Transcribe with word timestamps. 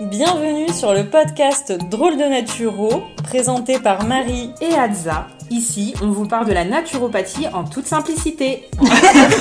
Bienvenue 0.00 0.68
sur 0.68 0.94
le 0.94 1.10
podcast 1.10 1.72
Drôle 1.90 2.16
de 2.16 2.22
Naturo, 2.22 3.02
présenté 3.24 3.80
par 3.80 4.06
Marie 4.06 4.52
et 4.60 4.72
Adza. 4.72 5.26
Ici, 5.50 5.92
on 6.00 6.10
vous 6.10 6.28
parle 6.28 6.46
de 6.46 6.52
la 6.52 6.64
naturopathie 6.64 7.48
en 7.48 7.64
toute 7.64 7.86
simplicité. 7.86 8.68
Exactement. 8.80 9.38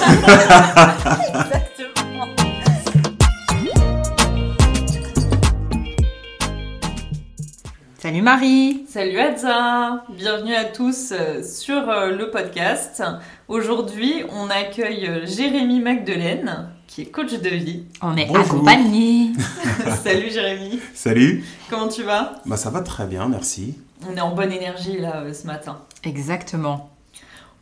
Salut 8.00 8.22
Marie 8.24 8.86
Salut 8.88 9.20
Adza 9.20 10.06
Bienvenue 10.10 10.56
à 10.56 10.64
tous 10.66 11.12
euh, 11.12 11.44
sur 11.44 11.88
euh, 11.88 12.10
le 12.16 12.32
podcast. 12.32 13.04
Aujourd'hui, 13.48 14.24
on 14.34 14.50
accueille 14.50 15.08
euh, 15.08 15.26
Jérémy 15.28 15.82
Magdelaine, 15.82 16.70
qui 16.88 17.02
est 17.02 17.06
coach 17.06 17.34
de 17.34 17.50
vie. 17.50 17.84
On 18.02 18.16
est 18.18 18.34
accompagné 18.36 19.34
Salut 20.04 20.32
Jérémy 20.32 20.80
Salut 20.94 21.44
Comment 21.70 21.90
tu 21.90 22.04
vas? 22.04 22.42
Bah 22.46 22.58
ça 22.58 22.70
va 22.70 22.82
très 22.82 23.06
bien, 23.06 23.28
merci. 23.28 23.76
On 24.10 24.16
est 24.16 24.22
en 24.22 24.34
bonne 24.34 24.52
énergie 24.52 24.98
là 24.98 25.26
ce 25.34 25.46
matin. 25.46 25.80
Exactement. 26.04 26.90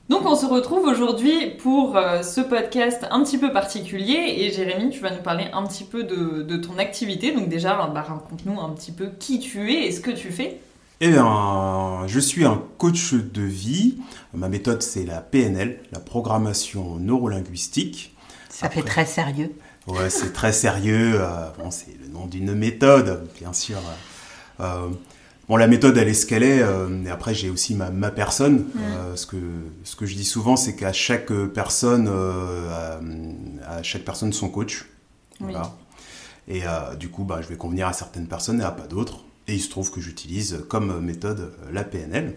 Donc 0.08 0.22
on 0.26 0.36
se 0.36 0.46
retrouve 0.46 0.86
aujourd'hui 0.86 1.56
pour 1.58 1.98
euh, 1.98 2.22
ce 2.22 2.40
podcast 2.40 3.08
un 3.10 3.24
petit 3.24 3.40
peu 3.40 3.52
particulier 3.52 4.36
et 4.38 4.52
Jérémy, 4.52 4.92
tu 4.92 5.00
vas 5.00 5.10
nous 5.10 5.24
parler 5.24 5.48
un 5.52 5.66
petit 5.66 5.84
peu 5.84 6.04
de, 6.04 6.58
ton 6.58 6.78
activité. 6.78 7.32
Donc 7.32 7.50
déjà, 7.50 7.74
bah, 7.74 8.06
raconte-nous 8.08 8.60
un 8.62 8.70
petit 8.70 8.92
peu 8.92 9.10
qui 9.20 9.40
tu 9.40 9.74
es 9.74 9.88
et 9.88 9.92
ce 9.92 10.02
que 10.02 10.12
tu 10.12 10.30
fais. 10.30 10.60
Eh 11.02 11.10
bien, 11.10 12.04
je 12.06 12.20
suis 12.20 12.46
un 12.46 12.62
coach 12.78 13.16
de 13.16 13.42
vie. 13.42 13.98
Ma 14.34 14.48
méthode, 14.48 14.82
c'est 14.82 15.06
la 15.06 15.22
PNL, 15.22 15.80
la 15.92 16.00
programmation 16.00 16.98
neurolinguistique. 17.00 18.15
Ça 18.56 18.70
fait 18.70 18.84
très 18.84 19.06
sérieux. 19.06 19.52
Ouais, 19.88 20.10
c'est 20.10 20.34
très 20.34 20.54
sérieux. 20.54 21.22
Euh, 21.22 21.50
bon, 21.58 21.72
c'est 21.72 21.96
le 22.02 22.08
nom 22.08 22.26
d'une 22.26 22.54
méthode, 22.54 23.28
bien 23.40 23.54
sûr. 23.54 23.80
Euh, 24.60 24.90
Bon, 25.48 25.58
la 25.58 25.68
méthode, 25.68 25.96
elle 25.98 26.08
est 26.08 26.16
ce 26.16 26.26
qu'elle 26.26 26.44
est. 26.44 26.62
Euh, 26.62 27.04
et 27.06 27.10
après, 27.10 27.36
j'ai 27.36 27.50
aussi 27.52 27.76
ma, 27.76 27.92
ma 27.92 28.10
personne. 28.10 28.66
Euh, 28.78 29.16
ce, 29.16 29.28
que, 29.28 29.38
ce 29.84 29.96
que 29.96 30.06
je 30.08 30.16
dis 30.16 30.26
souvent, 30.26 30.56
c'est 30.56 30.76
qu'à 30.76 30.92
chaque 30.92 31.32
personne, 31.54 32.10
euh, 32.12 33.00
à, 33.68 33.84
chaque 33.84 34.04
personne 34.04 34.34
son 34.34 34.50
coach. 34.50 34.86
Voilà. 35.40 35.76
Et 36.48 36.62
du 37.00 37.10
coup, 37.10 37.24
bah, 37.24 37.40
je 37.42 37.48
vais 37.48 37.58
convenir 37.58 37.88
à 37.88 37.94
certaines 37.94 38.28
personnes 38.28 38.62
et 38.62 38.64
à 38.64 38.72
pas 38.72 38.88
d'autres. 38.88 39.24
Et 39.48 39.56
il 39.56 39.62
se 39.62 39.70
trouve 39.70 39.92
que 39.92 40.00
j'utilise 40.00 40.64
comme 40.70 41.00
méthode 41.00 41.54
la 41.72 41.84
PNL. 41.84 42.36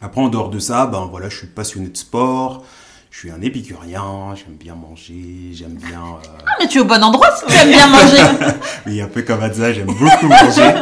Après, 0.00 0.20
en 0.20 0.28
dehors 0.28 0.50
de 0.50 0.60
ça, 0.60 0.86
ben 0.86 1.06
voilà, 1.06 1.28
je 1.28 1.36
suis 1.36 1.46
passionné 1.48 1.88
de 1.88 1.96
sport. 1.96 2.64
Je 3.10 3.18
suis 3.18 3.30
un 3.30 3.40
épicurien, 3.40 4.34
j'aime 4.34 4.54
bien 4.54 4.74
manger, 4.74 5.50
j'aime 5.52 5.74
bien. 5.74 6.18
Ah, 6.46 6.52
mais 6.60 6.68
tu 6.68 6.78
es 6.78 6.80
au 6.80 6.84
bon 6.84 7.02
endroit 7.02 7.30
si 7.36 7.46
tu 7.46 7.52
aimes 7.58 7.70
bien 7.70 7.86
manger! 7.88 8.22
oui, 8.86 9.00
un 9.00 9.08
peu 9.08 9.22
comme 9.22 9.42
Adza, 9.42 9.72
j'aime 9.72 9.86
beaucoup 9.86 10.26
manger. 10.26 10.74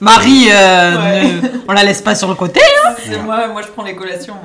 Marie, 0.00 0.48
euh, 0.50 1.40
on 1.66 1.72
la 1.72 1.84
laisse 1.84 2.02
pas 2.02 2.14
sur 2.14 2.28
le 2.28 2.34
côté. 2.34 2.60
Hein 2.86 2.94
moi, 3.24 3.48
moi, 3.48 3.62
je 3.62 3.68
prends 3.68 3.82
les 3.82 3.96
collations. 3.96 4.34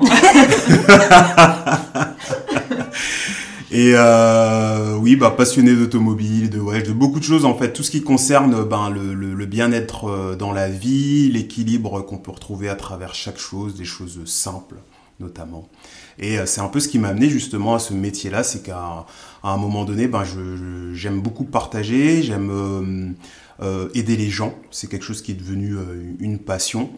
Et 3.72 3.92
euh, 3.94 4.96
oui, 4.96 5.14
bah, 5.14 5.32
passionné 5.36 5.74
d'automobile, 5.74 6.50
de 6.50 6.58
voyage, 6.58 6.84
de 6.84 6.92
beaucoup 6.92 7.20
de 7.20 7.24
choses 7.24 7.44
en 7.44 7.54
fait. 7.54 7.72
Tout 7.72 7.84
ce 7.84 7.92
qui 7.92 8.02
concerne 8.02 8.64
ben, 8.64 8.90
le, 8.90 9.14
le, 9.14 9.46
bien-être 9.46 10.08
euh, 10.08 10.34
dans 10.34 10.52
la 10.52 10.68
vie, 10.68 11.30
l'équilibre 11.30 12.00
qu'on 12.02 12.18
peut 12.18 12.32
retrouver 12.32 12.68
à 12.68 12.74
travers 12.74 13.14
chaque 13.14 13.38
chose, 13.38 13.76
des 13.76 13.84
choses 13.84 14.18
simples 14.24 14.76
notamment. 15.20 15.68
Et 16.18 16.38
c'est 16.46 16.60
un 16.60 16.68
peu 16.68 16.80
ce 16.80 16.88
qui 16.88 16.98
m'a 16.98 17.08
amené 17.08 17.28
justement 17.28 17.74
à 17.74 17.78
ce 17.78 17.94
métier-là, 17.94 18.42
c'est 18.42 18.62
qu'à 18.62 19.06
un 19.42 19.56
moment 19.56 19.84
donné, 19.84 20.08
ben, 20.08 20.24
j'aime 20.92 21.20
beaucoup 21.20 21.44
partager, 21.44 22.22
j'aime 22.22 23.16
euh, 23.62 23.90
aider 23.94 24.16
les 24.16 24.30
gens, 24.30 24.54
c'est 24.70 24.88
quelque 24.88 25.04
chose 25.04 25.20
qui 25.20 25.32
est 25.32 25.34
devenu 25.34 25.76
euh, 25.76 26.14
une 26.18 26.38
passion. 26.38 26.88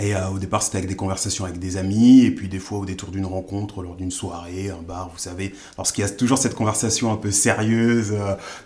Et 0.00 0.16
euh, 0.16 0.28
au 0.28 0.40
départ, 0.40 0.60
c'était 0.60 0.78
avec 0.78 0.90
des 0.90 0.96
conversations 0.96 1.44
avec 1.44 1.60
des 1.60 1.76
amis, 1.76 2.24
et 2.24 2.32
puis 2.32 2.48
des 2.48 2.58
fois 2.58 2.78
au 2.78 2.84
détour 2.84 3.12
d'une 3.12 3.26
rencontre, 3.26 3.80
lors 3.80 3.94
d'une 3.94 4.10
soirée, 4.10 4.70
un 4.70 4.82
bar, 4.82 5.08
vous 5.12 5.20
savez, 5.20 5.54
lorsqu'il 5.78 6.02
y 6.02 6.04
a 6.04 6.10
toujours 6.10 6.38
cette 6.38 6.56
conversation 6.56 7.12
un 7.12 7.16
peu 7.16 7.30
sérieuse, 7.30 8.12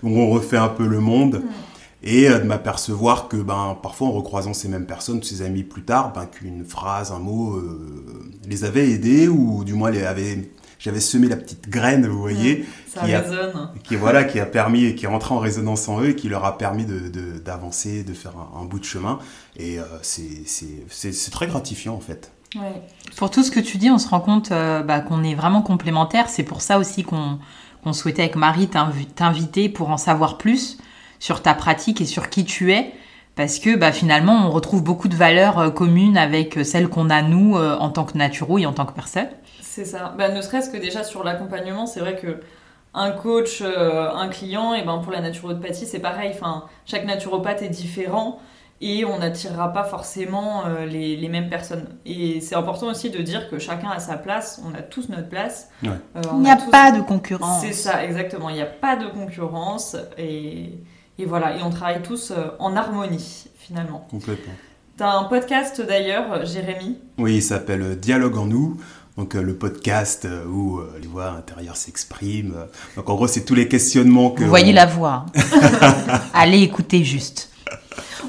où 0.02 0.18
on 0.18 0.30
refait 0.30 0.56
un 0.56 0.68
peu 0.68 0.86
le 0.86 1.00
monde. 1.00 1.42
Et 2.02 2.28
de 2.28 2.44
m'apercevoir 2.44 3.26
que 3.28 3.36
ben, 3.36 3.76
parfois 3.82 4.08
en 4.08 4.12
recroisant 4.12 4.54
ces 4.54 4.68
mêmes 4.68 4.86
personnes, 4.86 5.22
ces 5.22 5.42
amis 5.42 5.64
plus 5.64 5.82
tard, 5.82 6.12
ben, 6.12 6.26
qu'une 6.26 6.64
phrase, 6.64 7.10
un 7.10 7.18
mot 7.18 7.60
les 8.46 8.64
avait 8.64 8.90
aidés, 8.90 9.26
ou 9.26 9.64
du 9.64 9.74
moins 9.74 9.90
les 9.90 10.04
avait 10.04 10.48
j'avais 10.78 11.00
semé 11.00 11.28
la 11.28 11.36
petite 11.36 11.68
graine, 11.68 12.06
vous 12.06 12.20
voyez, 12.20 12.64
ça 12.86 13.04
qui, 13.04 13.14
résonne. 13.14 13.70
qui 13.82 13.96
voilà, 13.96 14.24
qui 14.24 14.38
a 14.38 14.46
permis, 14.46 14.94
qui 14.94 15.06
est 15.06 15.08
rentré 15.08 15.34
en 15.34 15.38
résonance 15.38 15.88
en 15.88 16.00
eux 16.00 16.10
et 16.10 16.16
qui 16.16 16.28
leur 16.28 16.44
a 16.44 16.56
permis 16.56 16.84
de, 16.86 17.38
d'avancer, 17.38 18.04
de, 18.04 18.14
faire 18.14 18.34
un, 18.56 18.64
bout 18.64 18.78
de 18.78 18.84
chemin. 18.84 19.18
Et 19.56 19.80
euh, 19.80 19.84
c'est, 20.02 20.42
c'est, 20.46 20.84
c'est, 20.88 21.30
très 21.30 21.48
gratifiant 21.48 21.94
en 21.94 22.00
fait. 22.00 22.30
Ouais. 22.54 22.82
Pour 23.16 23.30
tout 23.30 23.42
ce 23.42 23.50
que 23.50 23.60
tu 23.60 23.76
dis, 23.76 23.90
on 23.90 23.98
se 23.98 24.08
rend 24.08 24.20
compte 24.20 24.52
euh, 24.52 24.82
bah, 24.82 25.00
qu'on 25.00 25.24
est 25.24 25.34
vraiment 25.34 25.62
complémentaires. 25.62 26.28
C'est 26.28 26.44
pour 26.44 26.62
ça 26.62 26.78
aussi 26.78 27.02
qu'on, 27.02 27.38
qu'on 27.82 27.92
souhaitait 27.92 28.22
avec 28.22 28.36
Marie 28.36 28.68
t'inviter 28.68 29.68
pour 29.68 29.90
en 29.90 29.98
savoir 29.98 30.38
plus 30.38 30.78
sur 31.18 31.42
ta 31.42 31.54
pratique 31.54 32.00
et 32.00 32.06
sur 32.06 32.30
qui 32.30 32.44
tu 32.44 32.72
es 32.72 32.92
parce 33.34 33.58
que 33.58 33.76
bah, 33.76 33.92
finalement 33.92 34.46
on 34.46 34.50
retrouve 34.50 34.82
beaucoup 34.82 35.08
de 35.08 35.16
valeurs 35.16 35.58
euh, 35.58 35.70
communes 35.70 36.16
avec 36.16 36.58
celles 36.64 36.88
qu'on 36.88 37.10
a 37.10 37.22
nous 37.22 37.56
en 37.56 37.90
tant 37.90 38.04
que 38.04 38.16
naturo 38.18 38.58
et 38.58 38.66
en 38.66 38.72
tant 38.72 38.86
que 38.86 38.92
personne. 38.92 39.28
C'est 39.60 39.84
ça. 39.84 40.14
Bah, 40.18 40.28
ne 40.28 40.42
serait-ce 40.42 40.70
que 40.70 40.76
déjà 40.76 41.04
sur 41.04 41.22
l'accompagnement, 41.24 41.86
c'est 41.86 42.00
vrai 42.00 42.16
que 42.16 42.40
un 42.94 43.10
coach, 43.10 43.60
euh, 43.62 44.10
un 44.10 44.28
client, 44.28 44.74
et 44.74 44.82
ben 44.82 44.98
pour 44.98 45.12
la 45.12 45.20
naturopathie, 45.20 45.86
c'est 45.86 46.00
pareil. 46.00 46.32
Enfin, 46.34 46.64
chaque 46.84 47.04
naturopathe 47.04 47.62
est 47.62 47.68
différent 47.68 48.40
et 48.80 49.04
on 49.04 49.18
n'attirera 49.18 49.72
pas 49.72 49.84
forcément 49.84 50.64
euh, 50.66 50.86
les, 50.86 51.16
les, 51.16 51.28
mêmes 51.28 51.48
personnes. 51.48 51.96
Et 52.06 52.40
c'est 52.40 52.54
important 52.54 52.86
aussi 52.86 53.10
de 53.10 53.18
dire 53.18 53.50
que 53.50 53.58
chacun 53.58 53.90
a 53.90 53.98
sa 53.98 54.16
place, 54.16 54.62
on 54.64 54.74
a 54.74 54.82
tous 54.82 55.08
notre 55.08 55.28
place. 55.28 55.70
Euh, 55.84 55.90
il 56.32 56.38
n'y 56.40 56.50
a, 56.50 56.56
pas 56.56 56.92
de 56.92 57.00
concurrence. 57.00 57.60
C'est 57.60 57.72
ça, 57.72 58.04
exactement. 58.04 58.48
Il 58.50 58.54
n'y 58.54 58.62
a 58.62 58.66
pas 58.66 58.96
de 58.96 59.06
concurrence 59.08 59.96
et, 60.16 60.78
et, 61.18 61.24
voilà. 61.24 61.56
Et 61.56 61.62
on 61.62 61.70
travaille 61.70 62.02
tous 62.02 62.32
en 62.58 62.76
harmonie 62.76 63.46
finalement. 63.58 64.06
Complètement. 64.10 64.52
Tu 64.96 65.04
as 65.04 65.12
un 65.12 65.24
podcast 65.24 65.80
d'ailleurs, 65.80 66.44
Jérémy? 66.44 66.98
Oui, 67.18 67.36
il 67.36 67.42
s'appelle 67.42 67.98
Dialogue 67.98 68.36
en 68.36 68.46
nous. 68.46 68.78
Donc 69.18 69.34
euh, 69.34 69.42
le 69.42 69.54
podcast 69.54 70.26
euh, 70.26 70.44
où 70.46 70.78
euh, 70.78 70.96
les 71.02 71.08
voix 71.08 71.30
intérieures 71.30 71.76
s'expriment. 71.76 72.54
Donc 72.96 73.10
en 73.10 73.16
gros, 73.16 73.26
c'est 73.26 73.44
tous 73.44 73.56
les 73.56 73.66
questionnements 73.66 74.30
que... 74.30 74.44
Vous 74.44 74.48
voyez 74.48 74.72
la 74.72 74.86
voix. 74.86 75.26
Allez 76.34 76.62
écouter 76.62 77.02
juste. 77.02 77.50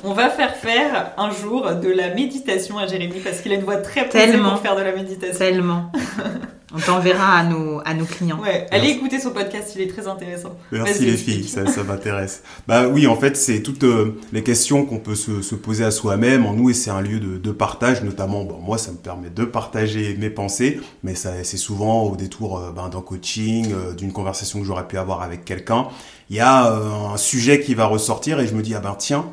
On 0.03 0.13
va 0.13 0.31
faire 0.31 0.56
faire 0.56 1.11
un 1.17 1.29
jour 1.29 1.75
de 1.75 1.89
la 1.89 2.13
méditation 2.16 2.79
à 2.79 2.88
Jérémy 2.88 3.19
parce 3.19 3.41
qu'il 3.41 3.51
a 3.51 3.56
une 3.56 3.63
voix 3.63 3.77
très 3.77 4.09
posée 4.09 4.38
pour 4.38 4.57
faire 4.59 4.75
de 4.75 4.81
la 4.81 4.91
méditation. 4.94 5.38
Tellement. 5.38 5.91
On 6.72 6.80
t'enverra 6.80 7.38
à 7.38 7.44
nos, 7.44 7.81
à 7.84 7.96
nos 7.96 8.06
clients. 8.06 8.40
Ouais, 8.40 8.68
allez 8.69 8.90
écouter 8.90 9.19
son 9.19 9.31
podcast, 9.31 9.72
il 9.75 9.81
est 9.81 9.88
très 9.88 10.07
intéressant. 10.07 10.56
Merci 10.72 11.06
les 11.06 11.18
filles, 11.18 11.47
ça, 11.47 11.66
ça 11.66 11.84
m'intéresse. 11.84 12.44
bah 12.68 12.88
oui, 12.88 13.07
en 13.07 13.16
fait, 13.16 13.35
c'est 13.35 13.63
toutes 13.63 13.84
euh, 13.84 14.19
les 14.31 14.44
questions 14.44 14.85
qu'on 14.85 15.00
peut 15.00 15.16
se, 15.16 15.41
se, 15.41 15.56
poser 15.56 15.84
à 15.84 15.90
soi-même 15.90 16.46
en 16.46 16.53
nous 16.53 16.69
et 16.69 16.75
c'est 16.75 16.91
un 16.91 17.02
lieu 17.02 17.19
de, 17.19 17.38
de, 17.40 17.52
partage, 17.52 18.03
notamment, 18.03 18.44
bon, 18.44 18.59
moi, 18.59 18.78
ça 18.78 18.91
me 18.91 18.97
permet 18.97 19.31
de 19.31 19.46
partager 19.46 20.16
mes 20.19 20.30
pensées, 20.30 20.80
mais 21.02 21.16
c'est 21.16 21.57
souvent 21.57 22.03
au 22.03 22.16
détour 22.16 22.59
euh, 22.59 22.72
ben, 22.72 22.90
d'un 22.90 23.01
coaching, 23.01 23.72
euh, 23.72 23.96
d'une 23.96 24.12
conversation 24.12 24.59
que 24.59 24.66
j'aurais 24.66 24.88
pu 24.88 25.00
avoir 25.00 25.24
avec 25.24 25.46
quelqu'un. 25.46 25.88
Il 26.30 26.36
y 26.36 26.41
a 26.41 26.72
un 26.72 27.18
sujet 27.18 27.59
qui 27.62 27.74
va 27.74 27.88
ressortir 27.88 28.40
et 28.40 28.46
je 28.46 28.53
me 28.53 28.62
dis, 28.62 28.75
ah 28.75 28.80
ben 28.80 28.96
tiens, 28.96 29.25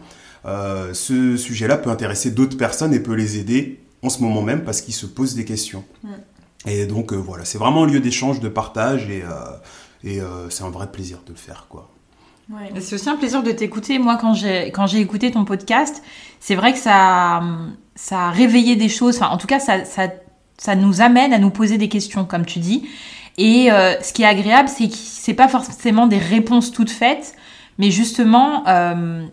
ce 0.46 1.36
sujet-là 1.36 1.76
peut 1.76 1.90
intéresser 1.90 2.30
d'autres 2.30 2.56
personnes 2.56 2.94
et 2.94 3.00
peut 3.00 3.12
les 3.12 3.36
aider 3.36 3.80
en 4.02 4.08
ce 4.08 4.22
moment 4.22 4.40
même 4.40 4.64
parce 4.64 4.80
qu'ils 4.80 4.94
se 4.94 5.04
posent 5.04 5.34
des 5.34 5.44
questions. 5.44 5.84
Mm. 6.02 6.08
Et 6.66 6.86
donc 6.86 7.12
euh, 7.12 7.16
voilà, 7.16 7.44
c'est 7.44 7.58
vraiment 7.58 7.84
un 7.84 7.86
lieu 7.86 8.00
d'échange, 8.00 8.40
de 8.40 8.48
partage 8.48 9.08
et, 9.08 9.22
euh, 9.22 10.20
euh, 10.20 10.50
c'est 10.50 10.64
un 10.64 10.70
vrai 10.70 10.90
plaisir 10.90 11.18
de 11.24 11.32
le 11.32 11.38
faire 11.38 11.66
quoi. 11.68 11.88
C'est 12.78 12.94
aussi 12.94 13.08
un 13.08 13.16
plaisir 13.16 13.42
de 13.42 13.50
t'écouter. 13.50 13.98
Moi, 13.98 14.16
quand 14.20 14.32
j'ai 14.34 14.70
quand 14.70 14.86
j'ai 14.86 15.00
écouté 15.00 15.32
ton 15.32 15.44
podcast, 15.44 16.00
c'est 16.38 16.54
vrai 16.54 16.72
que 16.72 16.78
ça 16.78 17.42
ça 17.96 18.26
a 18.26 18.30
réveillé 18.30 18.76
des 18.76 18.88
choses. 18.88 19.16
Enfin, 19.16 19.30
en 19.30 19.36
tout 19.36 19.48
cas, 19.48 19.58
ça, 19.58 19.84
ça, 19.84 20.08
ça 20.56 20.76
nous 20.76 21.00
amène 21.00 21.32
à 21.32 21.38
nous 21.38 21.50
poser 21.50 21.76
des 21.76 21.88
questions, 21.88 22.24
comme 22.24 22.46
tu 22.46 22.60
dis. 22.60 22.88
Et 23.36 23.66
ce 23.68 24.12
qui 24.12 24.22
est 24.22 24.26
agréable, 24.26 24.68
c'est 24.68 24.88
que 24.88 24.94
c'est 24.94 25.34
pas 25.34 25.48
forcément 25.48 26.06
des 26.06 26.18
réponses 26.18 26.70
toutes 26.70 26.92
faites, 26.92 27.34
mais 27.78 27.90
justement, 27.90 28.62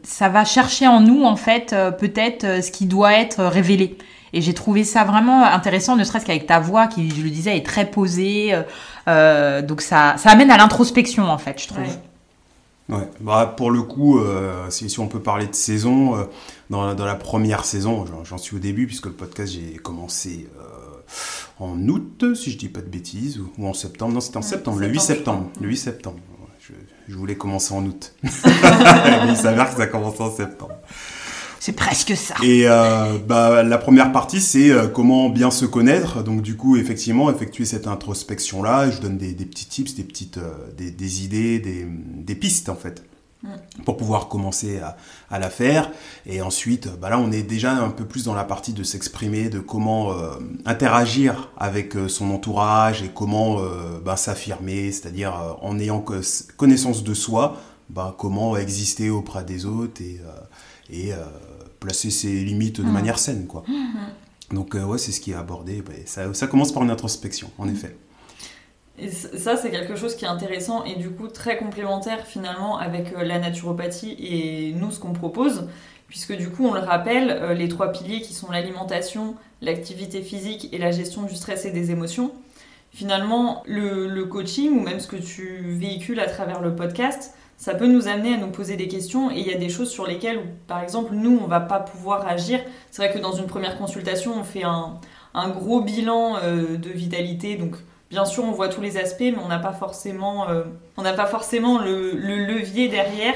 ça 0.02 0.30
va 0.30 0.44
chercher 0.44 0.88
en 0.88 1.00
nous 1.00 1.24
en 1.24 1.36
fait 1.36 1.76
peut-être 2.00 2.64
ce 2.64 2.72
qui 2.72 2.88
doit 2.88 3.14
être 3.14 3.44
révélé. 3.44 3.96
Et 4.34 4.42
j'ai 4.42 4.56
trouvé 4.56 4.84
ça 4.84 5.04
vraiment 5.04 5.46
intéressant, 5.46 5.96
ne 5.96 6.04
serait-ce 6.04 6.26
qu'avec 6.26 6.48
ta 6.48 6.60
voix 6.60 6.88
qui, 6.88 7.10
je 7.12 7.22
le 7.22 7.30
disais, 7.30 7.56
est 7.56 7.66
très 7.66 7.90
posée. 7.90 8.54
Euh, 8.54 8.64
euh, 9.08 9.62
donc 9.62 9.82
ça, 9.82 10.16
ça 10.18 10.32
amène 10.32 10.50
à 10.50 10.58
l'introspection, 10.58 11.26
en 11.26 11.38
fait, 11.38 11.62
je 11.62 11.68
trouve. 11.68 11.84
Ouais. 12.90 13.08
Bah, 13.22 13.54
pour 13.56 13.70
le 13.70 13.84
coup, 13.84 14.20
euh, 14.20 14.70
si, 14.70 14.90
si, 14.90 15.00
on 15.00 15.08
peut 15.08 15.22
parler 15.22 15.46
de 15.46 15.54
saison, 15.54 16.28
dans, 16.72 16.88
la, 16.88 16.96
dans, 16.96 17.06
la, 17.06 17.16
première 17.16 17.64
saison, 17.64 18.06
j'en 18.24 18.38
suis 18.40 18.56
au 18.56 18.60
début, 18.60 18.88
puisque 18.88 19.06
le 19.06 19.14
podcast, 19.14 19.54
j'ai 19.54 19.78
commencé 19.78 20.50
en 21.60 21.78
août, 21.88 22.34
si 22.34 22.50
je 22.50 22.58
dis 22.58 22.70
pas 22.70 22.82
de 22.82 22.90
bêtises, 22.90 23.40
ou, 23.40 23.68
en 23.68 23.74
septembre. 23.74 24.16
Non, 24.16 24.20
c'était 24.20 24.38
en 24.38 24.42
septembre, 24.42 24.80
le 24.80 24.88
8 24.88 25.00
septembre. 25.00 25.50
Le 25.62 25.68
8 25.68 25.78
septembre. 25.78 26.20
Je 27.08 27.16
voulais 27.16 27.36
commencer 27.36 27.74
en 27.74 27.86
août. 27.86 28.14
il 28.24 29.38
s'avère 29.38 29.70
que 29.70 29.78
ça 29.78 29.88
commence 29.88 30.20
en 30.20 30.32
septembre. 30.32 30.73
C'est 31.66 31.72
presque 31.72 32.18
ça. 32.18 32.36
Et 32.44 32.68
euh, 32.68 33.18
bah, 33.26 33.64
la 33.64 33.78
première 33.78 34.12
partie, 34.12 34.42
c'est 34.42 34.70
euh, 34.70 34.90
comment 34.90 35.30
bien 35.30 35.50
se 35.50 35.64
connaître. 35.64 36.22
Donc 36.22 36.42
du 36.42 36.58
coup, 36.58 36.76
effectivement, 36.76 37.32
effectuer 37.32 37.64
cette 37.64 37.88
introspection-là. 37.88 38.90
Je 38.90 39.00
donne 39.00 39.18
des, 39.18 39.34
petits 39.34 39.68
tips, 39.68 39.96
des 39.96 40.04
petites 40.04 40.40
euh, 40.40 40.52
des, 40.76 41.24
idées, 41.24 41.60
des, 41.60 42.36
pistes 42.36 42.68
en 42.68 42.76
fait, 42.76 43.06
mm. 43.44 43.84
pour 43.86 43.96
pouvoir 43.96 44.28
commencer 44.28 44.82
à, 45.30 45.40
la 45.40 45.50
faire. 45.50 45.90
Et 46.26 46.42
ensuite, 46.42 46.90
bah, 47.00 47.10
là, 47.10 47.18
on 47.18 47.32
est 47.32 47.44
déjà 47.44 47.72
un 47.72 47.92
peu 47.92 48.04
plus 48.04 48.26
dans 48.26 48.36
la 48.36 48.44
partie 48.44 48.74
de 48.74 48.84
s'exprimer, 48.84 49.48
de 49.48 49.60
comment 49.60 50.14
interagir 50.66 51.50
avec 51.56 51.94
son 52.10 52.30
entourage 52.32 53.04
et 53.04 53.12
comment 53.16 53.62
bah, 54.04 54.18
s'affirmer, 54.18 54.92
c'est-à-dire 54.92 55.56
en 55.62 55.80
ayant 55.80 56.04
connaissance 56.58 57.06
de 57.06 57.14
soi, 57.14 57.56
bah, 57.90 58.14
comment 58.20 58.58
exister 58.58 59.10
auprès 59.10 59.46
des 59.46 59.66
autres 59.66 60.02
et, 60.02 60.20
et 60.90 61.14
placer 61.84 62.10
ses 62.10 62.44
limites 62.44 62.80
de 62.80 62.88
mmh. 62.88 62.92
manière 62.92 63.20
saine, 63.20 63.46
quoi. 63.46 63.64
Mmh. 63.68 64.56
Donc, 64.56 64.76
euh, 64.76 64.84
ouais, 64.86 64.98
c'est 64.98 65.12
ce 65.12 65.20
qui 65.20 65.32
est 65.32 65.36
abordé. 65.36 65.82
Bah, 65.82 65.94
ça, 66.06 66.34
ça, 66.34 66.48
commence 66.48 66.72
par 66.72 66.84
une 66.84 66.92
introspection, 66.92 67.50
en 67.58 67.68
effet. 67.68 67.96
Et 69.00 69.10
ça, 69.10 69.58
c'est 69.58 69.72
quelque 69.72 69.96
chose 69.96 70.16
qui 70.16 70.26
est 70.26 70.30
intéressant 70.30 70.84
et 70.84 70.96
du 70.96 71.10
coup 71.10 71.28
très 71.28 71.58
complémentaire 71.58 72.28
finalement 72.28 72.78
avec 72.78 73.14
euh, 73.14 73.24
la 73.24 73.40
naturopathie 73.40 74.16
et 74.20 74.74
nous, 74.74 74.92
ce 74.92 75.00
qu'on 75.00 75.14
propose, 75.14 75.68
puisque 76.08 76.38
du 76.38 76.50
coup, 76.50 76.68
on 76.68 76.74
le 76.74 76.80
rappelle, 76.80 77.32
euh, 77.32 77.54
les 77.56 77.68
trois 77.68 77.92
piliers 77.92 78.22
qui 78.22 78.34
sont 78.34 78.52
l'alimentation, 78.52 79.36
l'activité 79.62 80.22
physique 80.22 80.70
et 80.72 80.78
la 80.78 80.92
gestion 80.92 81.24
du 81.24 81.36
stress 81.36 81.66
et 81.66 81.72
des 81.72 81.90
émotions. 81.90 82.32
Finalement, 82.92 83.64
le, 83.66 84.08
le 84.08 84.26
coaching 84.26 84.78
ou 84.78 84.82
même 84.82 85.00
ce 85.00 85.08
que 85.08 85.16
tu 85.16 85.76
véhicules 85.80 86.20
à 86.20 86.28
travers 86.28 86.62
le 86.62 86.76
podcast, 86.76 87.34
ça 87.64 87.76
peut 87.76 87.88
nous 87.88 88.10
amener 88.10 88.34
à 88.34 88.38
nous 88.38 88.52
poser 88.52 88.76
des 88.76 88.90
questions 88.90 89.32
et 89.32 89.40
il 89.40 89.48
y 89.48 89.54
a 89.54 89.58
des 89.58 89.70
choses 89.70 89.90
sur 89.90 90.06
lesquelles, 90.06 90.42
par 90.68 90.84
exemple, 90.84 91.14
nous, 91.14 91.40
on 91.42 91.48
va 91.48 91.62
pas 91.62 91.80
pouvoir 91.80 92.28
agir. 92.28 92.60
C'est 92.92 93.02
vrai 93.02 93.14
que 93.14 93.20
dans 93.20 93.32
une 93.32 93.46
première 93.46 93.78
consultation, 93.78 94.34
on 94.38 94.44
fait 94.44 94.64
un, 94.66 95.00
gros 95.50 95.80
bilan 95.80 96.36
euh, 96.44 96.76
de 96.76 96.90
vitalité, 96.90 97.56
donc 97.56 97.78
bien 98.10 98.26
sûr, 98.26 98.44
on 98.44 98.52
voit 98.52 98.68
tous 98.68 98.82
les 98.82 98.98
aspects, 98.98 99.22
mais 99.22 99.38
on 99.42 99.48
n'a 99.48 99.60
pas 99.60 99.72
forcément, 99.72 100.50
euh, 100.50 100.64
pas 100.98 101.26
forcément 101.26 101.80
le, 101.80 102.12
levier 102.12 102.90
derrière 102.90 103.36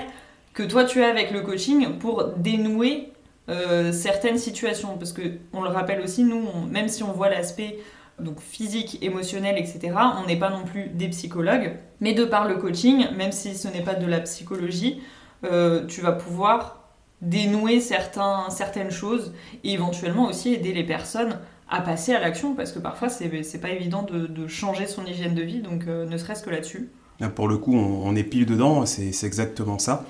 que 0.53 0.63
toi 0.63 0.83
tu 0.83 1.01
as 1.01 1.07
avec 1.07 1.31
le 1.31 1.39
coaching 1.39 1.97
pour 1.97 2.25
dénouer 2.35 3.13
euh, 3.47 3.93
certaines 3.93 4.39
situations. 4.39 4.97
Parce 4.97 5.13
que 5.13 5.21
on 5.53 5.61
le 5.61 5.69
rappelle 5.69 6.01
aussi, 6.01 6.25
nous, 6.25 6.43
même 6.69 6.89
si 6.89 7.01
on 7.01 7.13
voit 7.13 7.29
l'aspect 7.29 7.79
donc 8.19 8.39
physique, 8.39 8.97
émotionnel, 9.01 9.57
etc. 9.57 9.93
On 10.21 10.25
n'est 10.25 10.39
pas 10.39 10.49
non 10.49 10.63
plus 10.63 10.87
des 10.87 11.09
psychologues, 11.09 11.77
mais 11.99 12.13
de 12.13 12.25
par 12.25 12.47
le 12.47 12.55
coaching, 12.55 13.05
même 13.15 13.31
si 13.31 13.55
ce 13.55 13.67
n'est 13.67 13.83
pas 13.83 13.93
de 13.93 14.05
la 14.05 14.19
psychologie, 14.21 15.01
euh, 15.43 15.85
tu 15.85 16.01
vas 16.01 16.13
pouvoir 16.13 16.83
dénouer 17.21 17.79
certains, 17.79 18.49
certaines 18.49 18.91
choses 18.91 19.33
et 19.63 19.73
éventuellement 19.73 20.27
aussi 20.27 20.53
aider 20.53 20.73
les 20.73 20.83
personnes 20.83 21.39
à 21.69 21.81
passer 21.81 22.13
à 22.13 22.19
l'action 22.19 22.55
parce 22.55 22.71
que 22.71 22.79
parfois 22.79 23.09
c'est 23.09 23.61
pas 23.61 23.69
évident 23.69 24.03
de, 24.03 24.47
changer 24.47 24.87
son 24.87 25.05
hygiène 25.05 25.35
de 25.35 25.41
vie, 25.41 25.59
donc 25.59 25.85
euh, 25.87 26.05
ne 26.05 26.17
serait-ce 26.17 26.43
que 26.43 26.49
là-dessus. 26.49 26.89
Pour 27.35 27.47
le 27.47 27.57
coup, 27.57 27.75
on, 27.75 28.15
est 28.15 28.23
pile 28.23 28.45
dedans, 28.45 28.85
c'est 28.85 29.11
exactement 29.23 29.79
ça. 29.79 30.05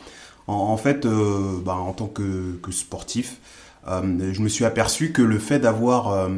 En, 0.48 0.78
fait, 0.78 1.06
euh, 1.06 1.60
bah, 1.64 1.76
en 1.76 1.94
tant 1.94 2.08
que, 2.08 2.58
que 2.62 2.72
sportif, 2.72 3.40
euh, 3.88 4.34
je 4.34 4.42
me 4.42 4.50
suis 4.50 4.66
aperçu 4.66 5.12
que 5.12 5.22
le 5.22 5.40
fait 5.40 5.60
d'avoir 5.60 6.10
euh, 6.10 6.30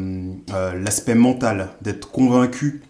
euh, 0.54 0.74
l'aspect 0.80 1.16
mental, 1.16 1.69
d'être 1.81 2.12
convaincu 2.12 2.81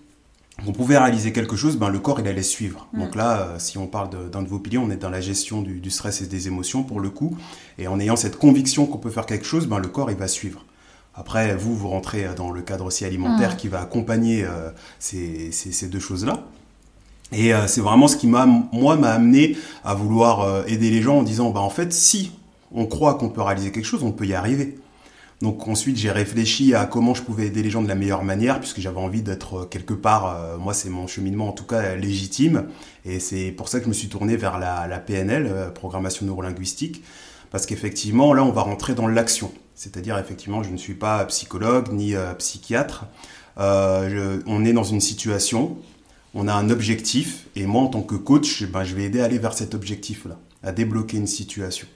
qu'on 0.65 0.73
pouvait 0.73 0.97
réaliser 0.97 1.31
quelque 1.31 1.55
chose, 1.55 1.77
ben, 1.77 1.87
le 1.87 1.99
corps 1.99 2.19
il 2.19 2.27
allait 2.27 2.43
suivre. 2.43 2.87
Mm. 2.91 2.99
Donc 2.99 3.15
là, 3.15 3.55
si 3.59 3.77
on 3.77 3.87
parle 3.87 4.09
d'un 4.29 4.41
de, 4.41 4.47
vos 4.47 4.59
piliers, 4.59 4.77
on 4.77 4.91
est 4.91 4.97
dans 4.97 5.09
la 5.09 5.21
gestion 5.21 5.61
du, 5.61 5.89
stress 5.89 6.21
et 6.21 6.27
des 6.27 6.47
émotions 6.47 6.83
pour 6.83 6.99
le 6.99 7.09
coup. 7.09 7.37
Et 7.77 7.87
en 7.87 7.99
ayant 7.99 8.17
cette 8.17 8.37
conviction 8.37 8.85
qu'on 8.85 8.97
peut 8.97 9.09
faire 9.09 9.25
quelque 9.25 9.45
chose, 9.45 9.67
ben, 9.67 9.79
le 9.79 9.87
corps 9.87 10.11
il 10.11 10.17
va 10.17 10.27
suivre. 10.27 10.65
Après, 11.15 11.55
vous, 11.55 11.75
vous 11.75 11.87
rentrez 11.87 12.27
dans 12.35 12.51
le 12.51 12.61
cadre 12.61 12.85
aussi 12.85 13.05
alimentaire 13.05 13.53
mm. 13.53 13.57
qui 13.57 13.67
va 13.69 13.81
accompagner 13.81 14.45
ces, 14.99 15.51
ces, 15.51 15.87
deux 15.87 15.99
choses-là. 15.99 16.43
Et 17.31 17.51
c'est 17.67 17.81
vraiment 17.81 18.07
ce 18.07 18.17
qui 18.17 18.27
m'a, 18.27 18.45
moi, 18.45 18.97
m'a 18.97 19.11
amené 19.11 19.55
à 19.85 19.93
vouloir 19.93 20.67
aider 20.67 20.89
les 20.89 21.01
gens 21.01 21.19
en 21.19 21.23
disant, 21.23 21.51
bah, 21.51 21.61
en 21.61 21.69
fait, 21.69 21.93
si 21.93 22.31
on 22.71 22.85
croit 22.85 23.15
qu'on 23.15 23.29
peut 23.29 23.41
réaliser 23.41 23.71
quelque 23.71 23.85
chose, 23.85 24.03
on 24.03 24.11
peut 24.11 24.25
y 24.25 24.33
arriver. 24.33 24.77
Donc 25.41 25.69
ensuite, 25.69 25.95
j'ai 25.95 26.11
réfléchi 26.11 26.75
à 26.75 26.85
comment 26.85 27.13
je 27.13 27.23
pouvais 27.23 27.47
aider 27.47 27.63
les 27.63 27.69
gens 27.69 27.81
de 27.81 27.87
la 27.87 27.95
meilleure 27.95 28.25
manière, 28.25 28.59
puisque 28.59 28.81
j'avais 28.81 28.99
envie 28.99 29.21
d'être 29.21 29.59
euh, 29.59 29.65
quelque 29.65 29.93
part, 29.93 30.35
euh, 30.35 30.57
moi 30.57 30.73
c'est 30.73 30.89
mon 30.89 31.07
cheminement 31.07 31.47
en 31.47 31.53
tout 31.53 31.63
cas 31.63 31.95
légitime, 31.95 32.65
et 33.05 33.21
c'est 33.21 33.51
pour 33.51 33.69
ça 33.69 33.79
que 33.79 33.85
je 33.85 33.89
me 33.89 33.93
suis 33.93 34.09
tourné 34.09 34.35
vers 34.35 34.59
la, 34.59 34.99
PNL, 34.99 35.47
euh, 35.49 35.69
programmation 35.69 36.25
neurolinguistique, 36.25 37.03
parce 37.51 37.65
qu'effectivement 37.65 38.33
là 38.33 38.43
on 38.43 38.51
va 38.51 38.63
rentrer 38.63 38.95
dans 38.95 39.07
l'action. 39.07 39.53
C'est-à-dire 39.75 40.17
effectivement 40.17 40.61
je 40.61 40.71
ne 40.71 40.77
suis 40.77 40.93
pas 40.93 41.23
psychologue 41.25 41.93
ni 41.93 42.13
psychiatre, 42.37 43.05
on 43.55 44.65
est 44.65 44.73
dans 44.73 44.83
une 44.83 44.99
situation, 44.99 45.77
on 46.33 46.49
a 46.49 46.53
un 46.53 46.69
objectif, 46.69 47.47
et 47.55 47.65
moi 47.65 47.83
en 47.83 47.87
tant 47.87 48.01
que 48.01 48.15
coach, 48.15 48.63
ben, 48.63 48.83
je 48.83 48.93
vais 48.93 49.03
aider 49.03 49.21
à 49.21 49.25
aller 49.25 49.39
vers 49.39 49.53
cet 49.53 49.73
objectif-là, 49.73 50.37
à 50.63 50.73
débloquer 50.73 51.15
une 51.15 51.27
situation. 51.27 51.87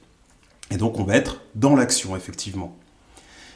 Et 0.71 0.77
donc 0.77 1.00
on 1.00 1.04
va 1.04 1.15
être 1.15 1.42
dans 1.56 1.75
l'action, 1.75 2.15
effectivement. 2.15 2.75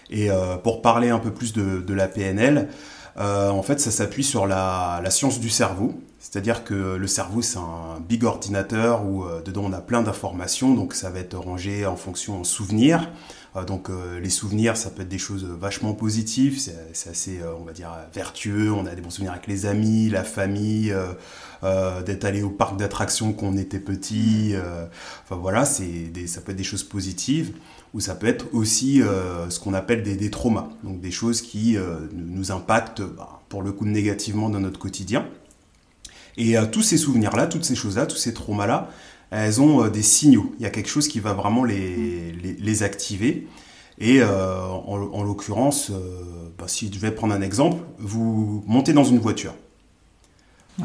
Et 0.09 0.31
euh, 0.31 0.57
pour 0.57 0.81
parler 0.81 1.09
un 1.09 1.19
peu 1.19 1.31
plus 1.31 1.53
de, 1.53 1.93
la 1.93 2.07
PNL, 2.07 2.69
euh, 3.17 3.49
en 3.49 3.63
fait 3.63 3.79
ça 3.79 3.91
s'appuie 3.91 4.23
sur 4.23 4.47
la, 4.47 5.01
science 5.09 5.39
du 5.39 5.49
cerveau. 5.49 5.93
C'est-à-dire 6.19 6.63
que 6.63 6.95
le 6.95 7.07
cerveau 7.07 7.41
c'est 7.41 7.57
un 7.57 7.99
big 8.07 8.23
ordinateur 8.23 9.05
où 9.05 9.23
euh, 9.23 9.41
dedans 9.41 9.63
on 9.65 9.73
a 9.73 9.81
plein 9.81 10.01
d'informations, 10.01 10.73
donc 10.73 10.93
ça 10.93 11.09
va 11.09 11.19
être 11.19 11.37
rangé 11.37 11.85
en 11.85 11.95
fonction 11.95 12.39
en 12.39 12.43
souvenirs. 12.43 13.09
Donc 13.65 13.89
les 14.21 14.29
souvenirs 14.29 14.77
ça 14.77 14.89
peut 14.89 15.01
être 15.01 15.09
des 15.09 15.17
choses 15.17 15.45
vachement 15.45 15.93
positives, 15.93 16.59
c'est 16.93 17.09
assez 17.09 17.39
on 17.59 17.63
va 17.63 17.73
dire 17.73 17.91
vertueux, 18.13 18.71
on 18.71 18.85
a 18.85 18.93
des 18.93 19.01
bons 19.01 19.09
souvenirs 19.09 19.31
avec 19.31 19.47
les 19.47 19.65
amis, 19.65 20.09
la 20.09 20.23
famille, 20.23 20.93
euh, 21.63 22.03
d'être 22.03 22.23
allé 22.25 22.43
au 22.43 22.51
parc 22.51 22.77
d'attractions 22.77 23.33
quand 23.33 23.47
on 23.47 23.57
était 23.57 23.79
petit. 23.79 24.51
Euh, 24.53 24.85
enfin 25.23 25.39
voilà, 25.41 25.65
c'est 25.65 26.11
ça 26.27 26.41
peut 26.41 26.51
être 26.51 26.57
des 26.57 26.63
choses 26.63 26.83
positives. 26.83 27.53
Ou 27.93 27.99
ça 27.99 28.15
peut 28.15 28.27
être 28.27 28.45
aussi 28.53 29.01
euh, 29.01 29.49
ce 29.49 29.59
qu'on 29.59 29.73
appelle 29.73 30.03
des, 30.03 30.29
traumas, 30.29 30.69
donc 30.83 30.99
des 30.99 31.09
choses 31.09 31.41
qui 31.41 31.77
nous 32.13 32.51
impactent 32.51 33.01
bah, 33.01 33.41
pour 33.49 33.63
le 33.63 33.71
coup 33.71 33.85
négativement 33.85 34.49
dans 34.49 34.59
notre 34.59 34.77
quotidien. 34.77 35.25
Et 36.35 36.55
tous 36.71 36.83
ces 36.83 36.97
souvenirs-là, 36.97 37.47
toutes 37.47 37.65
ces 37.65 37.73
choses-là, 37.75 38.05
tous 38.05 38.17
ces 38.17 38.33
traumas-là, 38.33 38.89
elles 39.31 39.61
ont 39.61 39.87
des 39.87 40.01
signaux. 40.01 40.53
Il 40.59 40.63
y 40.63 40.65
a 40.65 40.69
quelque 40.69 40.89
chose 40.89 41.07
qui 41.07 41.19
va 41.19 41.33
vraiment 41.33 41.63
les, 41.63 42.31
les, 42.33 42.83
activer. 42.83 43.47
Et 43.99 44.23
en, 44.23 45.23
l'occurrence, 45.23 45.91
bah, 46.57 46.67
si 46.67 46.91
je 46.93 46.99
vais 46.99 47.11
prendre 47.11 47.33
un 47.33 47.41
exemple, 47.41 47.83
vous 47.99 48.63
montez 48.67 48.93
dans 48.93 49.03
une 49.03 49.19
voiture. 49.19 49.53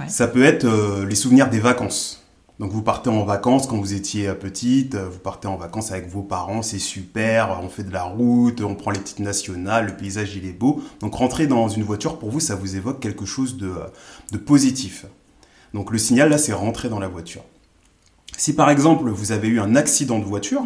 Ça 0.09 0.26
peut 0.26 0.43
être 0.43 0.64
euh, 0.64 1.07
les 1.07 1.14
souvenirs 1.14 1.50
des 1.50 1.61
vacances. 1.61 2.25
Donc 2.59 2.71
vous 2.71 2.83
partez 2.83 3.11
en 3.11 3.25
vacances 3.25 3.66
quand 3.66 3.76
vous 3.76 3.93
étiez 3.93 4.28
euh, 4.28 4.35
petite, 4.35 4.95
euh, 4.95 5.09
vous 5.09 5.19
partez 5.19 5.49
en 5.49 5.57
vacances 5.57 5.90
avec 5.93 6.09
vos 6.09 6.23
parents, 6.23 6.62
c'est 6.62 6.78
super, 6.78 7.59
on 7.62 7.69
fait 7.69 7.83
de 7.83 7.93
la 7.93 8.05
route, 8.05 8.62
on 8.62 8.75
prend 8.75 8.90
les 8.90 9.00
petites 9.00 9.19
nationales, 9.19 9.87
le 9.87 9.97
paysage 9.97 10.35
il 10.35 10.47
est 10.47 10.52
beau. 10.52 10.83
Donc 11.00 11.14
rentrer 11.14 11.47
dans 11.47 11.69
une 11.69 11.83
voiture, 11.83 12.19
pour 12.19 12.31
vous, 12.31 12.40
ça 12.40 12.55
vous 12.55 12.76
évoque 12.76 13.00
quelque 13.00 13.26
chose 13.26 13.57
de, 13.57 13.73
de 14.31 14.38
positif. 14.38 15.05
Donc 15.75 15.90
le 15.90 15.99
signal 15.99 16.31
là, 16.31 16.38
c'est 16.38 16.52
rentrer 16.52 16.88
dans 16.88 17.00
la 17.00 17.09
voiture. 17.09 17.43
Si 18.37 18.55
par 18.55 18.71
exemple 18.71 19.09
vous 19.11 19.33
avez 19.33 19.49
eu 19.49 19.61
un 19.61 19.77
accident 19.77 20.19
de 20.19 20.25
voiture, 20.25 20.62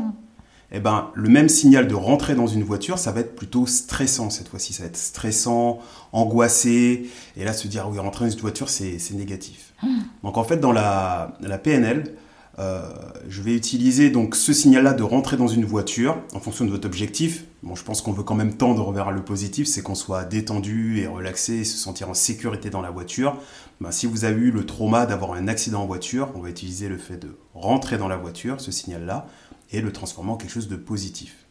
eh 0.73 0.81
ben, 0.81 1.11
le 1.15 1.29
même 1.29 1.49
signal 1.49 1.87
de 1.87 1.95
rentrer 1.95 2.35
dans 2.35 2.49
une 2.49 2.65
voiture, 2.65 2.99
ça 2.99 3.13
va 3.13 3.21
être 3.21 3.37
plutôt 3.37 3.67
stressant 3.67 4.31
cette 4.31 4.49
fois-ci. 4.49 4.73
Ça 4.73 4.83
va 4.83 4.89
être 4.89 4.97
stressant, 4.97 5.79
angoissé. 6.13 7.09
Et 7.37 7.45
là, 7.45 7.53
se 7.53 7.69
dire, 7.69 7.89
oui, 7.89 7.99
rentrer 7.99 8.25
dans 8.25 8.31
une 8.31 8.41
voiture, 8.41 8.69
c'est 8.69 8.99
négatif. 9.13 9.73
Hmm. 9.83 10.01
Donc 10.25 10.37
en 10.37 10.45
fait, 10.45 10.57
dans 10.57 10.73
la, 10.73 11.37
PNL, 11.63 12.17
euh, 12.59 12.89
je 13.29 13.43
vais 13.43 13.55
utiliser 13.55 14.09
donc 14.09 14.35
ce 14.35 14.53
signal-là 14.53 14.95
de 14.95 15.03
rentrer 15.03 15.37
dans 15.37 15.47
une 15.47 15.65
voiture 15.65 16.17
en 16.33 16.41
fonction 16.41 16.65
de 16.65 16.71
votre 16.71 16.87
objectif. 16.87 17.45
Bon, 17.63 17.75
je 17.75 17.85
pense 17.85 18.01
qu'on 18.01 18.13
veut 18.13 18.23
quand 18.23 18.35
même 18.35 18.55
tendre 18.55 18.91
vers 18.93 19.11
le 19.11 19.23
positif, 19.23 19.67
c'est 19.67 19.83
qu'on 19.83 19.95
soit 19.95 20.25
détendu 20.25 21.01
et 21.01 21.07
relaxé 21.07 21.57
et 21.57 21.65
se 21.65 21.77
sentir 21.77 22.09
en 22.09 22.15
sécurité 22.15 22.71
dans 22.71 22.81
la 22.81 22.91
voiture. 22.91 23.37
Ben, 23.81 23.91
si 23.91 24.07
vous 24.07 24.25
avez 24.25 24.41
eu 24.41 24.51
le 24.51 24.65
trauma 24.65 25.05
d'avoir 25.05 25.33
un 25.33 25.49
accident 25.49 25.83
en 25.83 25.87
voiture, 25.87 26.31
on 26.35 26.41
va 26.41 26.49
utiliser 26.49 26.89
le 26.89 26.97
fait 26.97 27.19
de 27.19 27.37
rentrer 27.55 27.99
dans 27.99 28.09
la 28.09 28.17
voiture, 28.17 28.61
ce 28.61 28.73
signal-là, 28.73 29.27
et 29.73 29.81
le 29.81 29.93
transformer 29.93 30.31
en 30.31 30.37
quelque 30.37 30.53
chose 30.53 30.69
de 30.69 30.77
positif. 30.77 31.46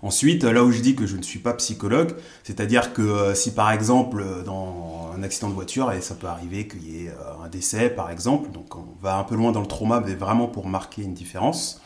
Ensuite, 0.00 0.44
là 0.44 0.62
où 0.62 0.70
je 0.70 0.80
dis 0.80 0.94
que 0.94 1.06
je 1.06 1.16
ne 1.16 1.22
suis 1.22 1.40
pas 1.40 1.54
psychologue, 1.54 2.14
c'est-à-dire 2.44 2.92
que 2.92 3.02
euh, 3.02 3.34
si 3.34 3.52
par 3.52 3.72
exemple 3.72 4.24
dans 4.44 5.10
un 5.16 5.22
accident 5.24 5.48
de 5.48 5.54
voiture, 5.54 5.90
et 5.92 6.00
ça 6.00 6.14
peut 6.14 6.28
arriver 6.28 6.68
qu'il 6.68 6.88
y 6.88 7.06
ait 7.06 7.08
euh, 7.08 7.44
un 7.44 7.48
décès 7.48 7.90
par 7.90 8.10
exemple, 8.10 8.50
donc 8.52 8.76
on 8.76 8.84
va 9.02 9.16
un 9.16 9.24
peu 9.24 9.34
loin 9.34 9.50
dans 9.50 9.60
le 9.60 9.66
trauma, 9.66 10.00
mais 10.04 10.14
vraiment 10.14 10.46
pour 10.46 10.68
marquer 10.68 11.02
une 11.02 11.14
différence, 11.14 11.80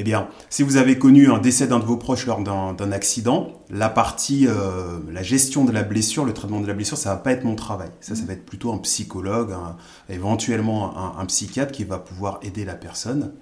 Eh 0.00 0.04
bien, 0.04 0.28
si 0.48 0.62
vous 0.62 0.76
avez 0.76 0.96
connu 0.96 1.28
un 1.28 1.38
décès 1.38 1.66
d'un 1.66 1.80
de 1.80 1.84
vos 1.84 1.96
proches 1.96 2.24
lors 2.24 2.40
d'un 2.40 2.92
accident, 2.92 3.48
la 3.68 3.88
partie, 3.88 4.46
euh, 4.46 5.00
la 5.10 5.24
gestion 5.24 5.64
de 5.64 5.72
la 5.72 5.82
blessure, 5.82 6.24
le 6.24 6.32
traitement 6.32 6.60
de 6.60 6.68
la 6.68 6.74
blessure, 6.74 6.96
ça 6.96 7.10
va 7.10 7.16
pas 7.16 7.32
être 7.32 7.42
mon 7.42 7.56
travail. 7.56 7.90
Ça, 8.00 8.14
ça 8.14 8.24
va 8.24 8.34
être 8.34 8.46
plutôt 8.46 8.72
un 8.72 8.78
psychologue, 8.78 9.52
éventuellement 10.08 11.18
un, 11.18 11.26
psychiatre 11.26 11.72
qui 11.72 11.82
va 11.82 11.98
pouvoir 11.98 12.38
aider 12.42 12.64
la 12.64 12.76
personne. 12.76 13.32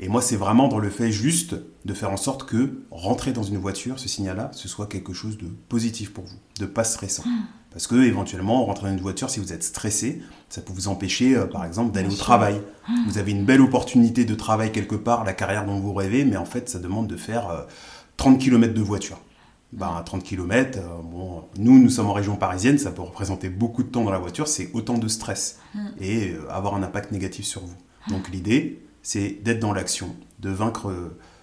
Et 0.00 0.08
moi, 0.08 0.22
c'est 0.22 0.36
vraiment 0.36 0.68
dans 0.68 0.78
le 0.78 0.88
fait 0.88 1.12
juste 1.12 1.54
de 1.84 1.92
faire 1.92 2.10
en 2.10 2.16
sorte 2.16 2.44
que 2.44 2.80
rentrer 2.90 3.32
dans 3.32 3.42
une 3.42 3.58
voiture, 3.58 3.98
ce 3.98 4.08
signal-là, 4.08 4.50
ce 4.54 4.68
soit 4.68 4.86
quelque 4.86 5.12
chose 5.12 5.36
de 5.36 5.48
positif 5.68 6.14
pour 6.14 6.24
vous, 6.24 6.38
de 6.60 6.64
pas 6.64 6.84
stressant. 6.84 7.24
Mmh. 7.26 7.65
Parce 7.76 7.88
que 7.88 7.96
éventuellement, 7.96 8.64
rentrer 8.64 8.86
dans 8.86 8.94
une 8.94 9.02
voiture, 9.02 9.28
si 9.28 9.38
vous 9.38 9.52
êtes 9.52 9.62
stressé, 9.62 10.22
ça 10.48 10.62
peut 10.62 10.72
vous 10.72 10.88
empêcher, 10.88 11.36
euh, 11.36 11.44
par 11.44 11.62
exemple, 11.62 11.92
d'aller 11.92 12.08
au 12.08 12.16
travail. 12.16 12.58
Vous 13.06 13.18
avez 13.18 13.32
une 13.32 13.44
belle 13.44 13.60
opportunité 13.60 14.24
de 14.24 14.34
travail 14.34 14.72
quelque 14.72 14.94
part, 14.94 15.24
la 15.24 15.34
carrière 15.34 15.66
dont 15.66 15.78
vous 15.78 15.92
rêvez, 15.92 16.24
mais 16.24 16.38
en 16.38 16.46
fait, 16.46 16.70
ça 16.70 16.78
demande 16.78 17.06
de 17.06 17.18
faire 17.18 17.66
30 18.16 18.36
euh, 18.36 18.38
km 18.38 18.72
de 18.72 18.80
voiture. 18.80 19.20
Ben, 19.74 20.02
30 20.06 20.22
km, 20.22 20.78
euh, 20.78 20.86
bon, 21.04 21.42
nous, 21.58 21.78
nous 21.78 21.90
sommes 21.90 22.06
en 22.06 22.14
région 22.14 22.36
parisienne, 22.36 22.78
ça 22.78 22.92
peut 22.92 23.02
représenter 23.02 23.50
beaucoup 23.50 23.82
de 23.82 23.88
temps 23.88 24.04
dans 24.04 24.10
la 24.10 24.20
voiture, 24.20 24.48
c'est 24.48 24.70
autant 24.72 24.96
de 24.96 25.08
stress 25.08 25.58
et 26.00 26.34
avoir 26.48 26.76
un 26.76 26.82
impact 26.82 27.12
négatif 27.12 27.44
sur 27.44 27.60
vous. 27.60 27.76
Donc 28.08 28.30
l'idée, 28.30 28.86
c'est 29.02 29.42
d'être 29.44 29.60
dans 29.60 29.74
l'action, 29.74 30.16
de 30.40 30.48
vaincre 30.48 30.90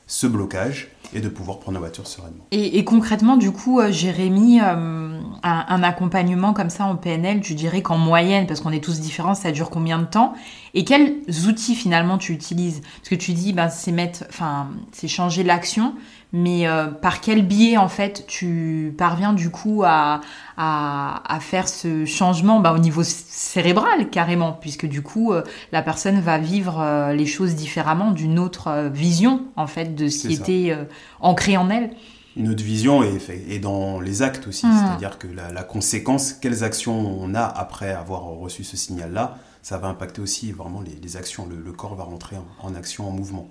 ce 0.07 0.27
blocage 0.27 0.89
et 1.13 1.21
de 1.21 1.29
pouvoir 1.29 1.59
prendre 1.59 1.75
la 1.75 1.79
voiture 1.79 2.07
sereinement. 2.07 2.45
Et, 2.51 2.83
concrètement, 2.83 3.37
du 3.37 3.51
coup, 3.51 3.81
Jérémy, 3.89 4.59
euh, 4.61 5.12
un, 5.43 5.83
accompagnement 5.83 6.53
comme 6.53 6.69
ça 6.69 6.85
en 6.85 6.95
PNL, 6.95 7.41
tu 7.41 7.53
dirais 7.53 7.81
qu'en 7.81 7.97
moyenne, 7.97 8.47
parce 8.47 8.61
qu'on 8.61 8.71
est 8.71 8.83
tous 8.83 9.01
différents, 9.01 9.35
ça 9.35 9.51
dure 9.51 9.69
combien 9.69 9.99
de 9.99 10.05
temps 10.05 10.33
Et 10.73 10.85
quels 10.85 11.17
outils 11.47 11.75
finalement 11.75 12.17
tu 12.17 12.31
utilises? 12.31 12.81
Parce 12.97 13.09
que 13.09 13.15
tu 13.15 13.33
dis, 13.33 13.51
ben, 13.51 13.69
c'est 13.69 13.91
mettre, 13.91 14.23
enfin, 14.29 14.69
c'est 14.93 15.09
changer 15.09 15.43
l'action, 15.43 15.95
mais 16.31 16.67
euh, 16.67 16.87
par 16.87 17.19
quel 17.21 17.45
biais 17.45 17.77
en 17.77 17.89
fait 17.89 18.25
tu 18.25 18.95
parviens 18.97 19.33
du 19.33 19.51
coup 19.51 19.83
à, 19.85 20.21
à, 20.57 21.39
faire 21.41 21.67
ce 21.67 22.05
changement? 22.05 22.61
Bah, 22.61 22.73
au 22.73 22.79
niveau 22.79 23.03
cérébral 23.03 24.09
carrément, 24.09 24.53
puisque 24.53 24.85
du 24.85 25.01
coup 25.01 25.33
euh, 25.33 25.43
la 25.71 25.81
personne 25.81 26.21
va 26.21 26.37
vivre 26.37 26.79
euh, 26.79 27.13
les 27.13 27.25
choses 27.25 27.53
différemment 27.55 28.11
d'une 28.11 28.39
autre 28.39 28.89
vision 28.91 29.43
en 29.57 29.67
fait 29.67 29.93
de 29.93 30.07
ce 30.07 30.27
qui 30.27 30.33
était 30.33 30.75
ancré 31.19 31.57
en 31.57 31.69
elle. 31.69 31.91
Une 32.35 32.49
autre 32.49 32.63
vision 32.63 33.03
est, 33.03 33.59
dans 33.59 33.99
les 33.99 34.21
actes 34.21 34.47
aussi, 34.47 34.65
mmh. 34.65 34.71
c'est-à-dire 34.73 35.17
que 35.19 35.27
la, 35.27 35.63
conséquence, 35.63 36.33
quelles 36.33 36.63
actions 36.63 36.95
on 36.95 37.35
a 37.35 37.43
après 37.43 37.91
avoir 37.91 38.23
reçu 38.23 38.63
ce 38.63 38.75
signal-là, 38.75 39.37
ça 39.61 39.77
va 39.77 39.87
impacter 39.87 40.21
aussi 40.21 40.51
vraiment 40.51 40.81
les, 40.81 41.17
actions. 41.17 41.47
Le, 41.47 41.71
corps 41.71 41.95
va 41.95 42.03
rentrer 42.03 42.35
en 42.61 42.75
action, 42.75 43.07
en 43.07 43.11
mouvement. 43.11 43.49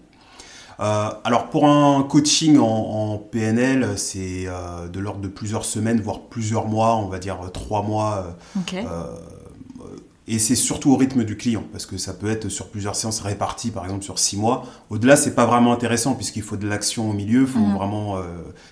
Euh, 0.81 1.11
alors 1.25 1.51
pour 1.51 1.69
un 1.69 2.03
coaching 2.03 2.59
en, 2.59 3.19
PNL, 3.19 3.97
c'est 3.97 4.45
euh, 4.47 4.89
de 4.89 5.01
l'ordre 5.01 5.21
de 5.21 5.29
plusieurs 5.29 5.65
semaines, 5.65 6.01
voire 6.01 6.23
plusieurs 6.23 6.67
mois, 6.67 6.97
on 6.97 7.07
va 7.07 7.19
dire 7.19 7.39
euh, 7.43 7.49
trois 7.49 7.83
mois. 7.83 8.37
Et 10.29 10.39
c'est 10.39 10.55
surtout 10.55 10.93
au 10.93 10.97
rythme 10.97 11.25
du 11.25 11.37
client, 11.37 11.65
parce 11.73 11.85
que 11.85 11.97
ça 11.97 12.15
peut 12.15 12.29
être 12.29 12.49
sur 12.49 12.69
plusieurs 12.69 12.95
séances 12.95 13.21
réparties, 13.21 13.71
par 13.71 13.85
exemple 13.85 14.05
sur 14.05 14.19
six 14.19 14.37
mois. 14.37 14.65
Au-delà, 14.91 15.17
c'est 15.17 15.35
pas 15.35 15.47
vraiment 15.47 15.73
intéressant, 15.73 16.15
puisqu'il 16.15 16.43
faut 16.43 16.57
de 16.57 16.69
l'action 16.69 17.11
au 17.11 17.13
milieu, 17.13 17.41
il 17.43 17.47
faut 17.47 17.59
mhm. 17.59 17.75
vraiment 17.75 18.23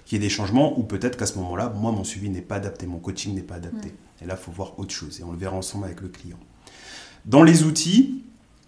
qu'il 0.05 0.17
y 0.17 0.21
ait 0.21 0.25
des 0.25 0.31
changements, 0.31 0.79
ou 0.79 0.85
peut-être 0.85 1.17
qu'à 1.17 1.27
ce 1.27 1.37
moment-là, 1.39 1.73
moi, 1.75 1.91
mon 1.91 2.05
suivi 2.05 2.31
n'est 2.31 2.41
pas 2.41 2.57
adapté, 2.57 2.87
mon 2.87 2.99
coaching 2.99 3.35
n'est 3.35 3.43
pas 3.43 3.57
adapté. 3.57 3.93
Et 4.23 4.27
là, 4.27 4.37
il 4.39 4.43
faut 4.43 4.53
voir 4.53 4.79
autre 4.79 4.93
chose, 4.93 5.19
et 5.21 5.25
on 5.25 5.33
le 5.33 5.39
verra 5.39 5.57
ensemble 5.57 5.87
avec 5.87 6.01
le 6.01 6.09
client. 6.09 6.39
Dans 7.27 7.43
les 7.43 7.65
outils, 7.65 8.25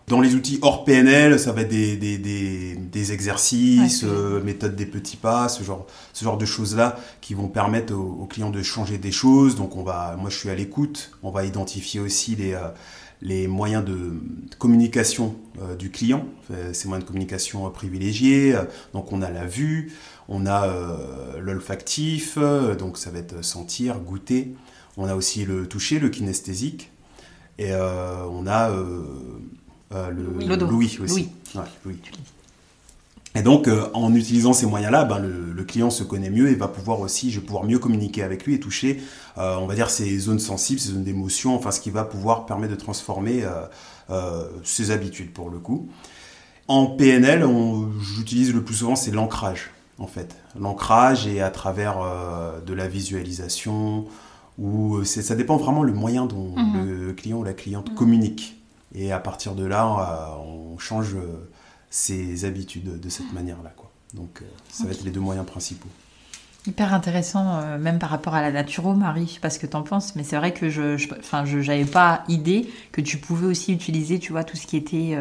dans 0.09 0.21
les 0.21 0.35
outils 0.35 0.59
hors 0.63 0.85
PNL, 0.85 1.39
ça 1.39 1.53
va 1.53 1.63
être 1.63 1.69
des, 1.69 1.97
des, 1.97 2.19
des, 2.19 2.75
des 2.75 3.13
exercices, 3.13 4.05
euh, 4.05 4.43
méthodes 4.43 4.75
des 4.75 4.87
petits 4.87 5.17
pas, 5.17 5.49
ce 5.49 5.63
genre, 5.63 5.87
ce 6.13 6.25
genre 6.25 6.39
de 6.39 6.45
choses-là 6.45 6.99
qui 7.21 7.35
vont 7.35 7.49
permettre 7.49 7.95
aux, 7.95 8.27
clients 8.27 8.51
de 8.51 8.63
changer 8.63 8.99
des 8.99 9.13
choses. 9.13 9.57
Donc 9.57 9.77
on 9.77 9.83
va, 9.83 10.17
moi 10.19 10.29
je 10.29 10.37
suis 10.37 10.51
à 10.51 10.55
l'écoute, 10.55 11.13
on 11.23 11.31
va 11.31 11.45
identifier 11.45 12.01
aussi 12.01 12.35
les, 12.35 12.55
euh, 12.55 12.69
les 13.21 13.47
moyens 13.47 13.85
de 13.85 14.21
communication 14.59 15.37
euh, 15.61 15.77
du 15.77 15.91
client, 15.91 16.27
ces 16.73 16.89
moyens 16.89 17.05
de 17.05 17.09
communication 17.09 17.71
privilégiés. 17.71 18.55
Donc 18.93 19.13
on 19.13 19.23
a 19.23 19.31
la 19.31 19.47
vue, 19.47 19.93
on 20.29 20.47
a 20.47 20.69
l'olfactif, 21.39 22.39
donc 22.79 22.99
ça 22.99 23.11
va 23.11 23.21
être 23.21 23.45
sentir, 23.45 24.01
goûter. 24.01 24.55
On 24.97 25.07
a 25.07 25.15
aussi 25.15 25.45
le 25.45 25.67
toucher, 25.67 25.99
le 26.01 26.09
kinesthésique. 26.09 26.91
Et 27.59 27.73
on 27.75 28.47
a 28.47 28.71
le 29.93 30.57
Louis 30.57 30.99
aussi. 31.03 31.29
Et 33.35 33.43
donc, 33.43 33.67
euh, 33.67 33.87
en 33.95 34.15
utilisant 34.15 34.53
ces 34.53 34.67
moyens-là, 34.67 35.05
ben, 35.05 35.19
le, 35.19 35.65
client 35.65 35.91
se 35.91 36.03
connaît 36.03 36.29
mieux 36.29 36.51
et 36.51 36.55
va 36.55 36.69
pouvoir 36.69 37.01
aussi, 37.01 37.31
je 37.31 37.41
vais 37.41 37.47
pouvoir 37.47 37.65
mieux 37.65 37.79
communiquer 37.79 38.23
avec 38.23 38.45
lui 38.45 38.55
et 38.55 38.61
toucher, 38.61 39.01
euh, 39.39 39.57
on 39.57 39.67
va 39.67 39.75
dire, 39.75 39.89
ses 39.89 40.19
zones 40.19 40.41
sensibles, 40.41 40.81
ses 40.81 40.91
zones 40.91 41.05
d'émotion, 41.05 41.55
enfin, 41.55 41.71
ce 41.71 41.81
qui 41.81 41.91
va 41.91 42.05
pouvoir 42.05 42.47
permettre 42.47 42.75
de 42.75 42.79
transformer 42.79 43.45
ses 44.63 44.91
habitudes 44.91 45.33
pour 45.33 45.49
le 45.49 45.59
coup. 45.59 45.89
En 46.69 46.87
PNL, 46.87 47.47
j'utilise 48.01 48.53
le 48.53 48.63
plus 48.63 48.75
souvent, 48.75 48.97
c'est 48.97 49.11
l'ancrage, 49.13 49.71
en 49.99 50.07
fait. 50.07 50.37
L'ancrage 50.59 51.27
et 51.27 51.41
à 51.41 51.49
travers 51.49 51.99
de 52.67 52.75
la 52.75 52.89
visualisation, 52.89 54.05
ou 54.59 55.03
ça 55.05 55.35
dépend 55.35 55.57
vraiment 55.57 55.83
le 55.83 55.95
moyen 55.95 56.27
dont 56.27 56.55
mhm. 56.55 57.07
le 57.07 57.13
client 57.15 57.39
ou 57.39 57.45
la 57.45 57.55
cliente 57.55 57.91
mhm. 57.91 57.97
communique. 57.97 58.62
Et 58.95 59.13
à 59.13 59.19
partir 59.19 59.55
de 59.55 59.65
là, 59.65 59.87
euh, 59.87 60.43
on 60.43 60.79
change 60.79 61.15
euh, 61.15 61.49
ses 61.91 62.45
habitudes 62.45 63.01
de 63.01 63.09
cette 63.09 63.33
manière-là. 63.33 63.73
Quoi. 63.77 63.91
Donc 64.15 64.41
euh, 64.43 64.45
ça 64.69 64.85
va 64.85 64.91
être 64.91 65.05
les 65.05 65.11
deux 65.11 65.21
moyens 65.21 65.47
principaux. 65.47 65.89
Hyper 66.67 66.95
intéressant, 66.95 67.77
même 67.79 67.99
par 67.99 68.11
rapport 68.11 68.35
à 68.35 68.41
la 68.41 68.53
naturo, 68.53 68.95
Marie. 68.95 69.27
Je 69.27 69.33
sais 69.33 69.41
pas 69.41 69.51
ce 69.51 69.59
que 69.59 69.67
tu 69.67 69.75
en 69.75 69.83
penses, 69.83 70.15
mais 70.15 70.23
c'est 70.23 70.37
vrai 70.37 70.55
que 70.55 70.71
je 70.71 70.95
enfin, 71.19 71.45
je 71.45 71.59
n'avais 71.59 71.85
pas 71.85 72.23
idée 72.29 72.71
que 72.93 73.01
tu 73.01 73.19
pouvais 73.19 73.49
aussi 73.49 73.73
utiliser, 73.73 74.21
tu 74.21 74.31
vois, 74.31 74.45
tout 74.45 74.57
ce 74.57 74.69
qui 74.69 74.77
était 74.77 75.19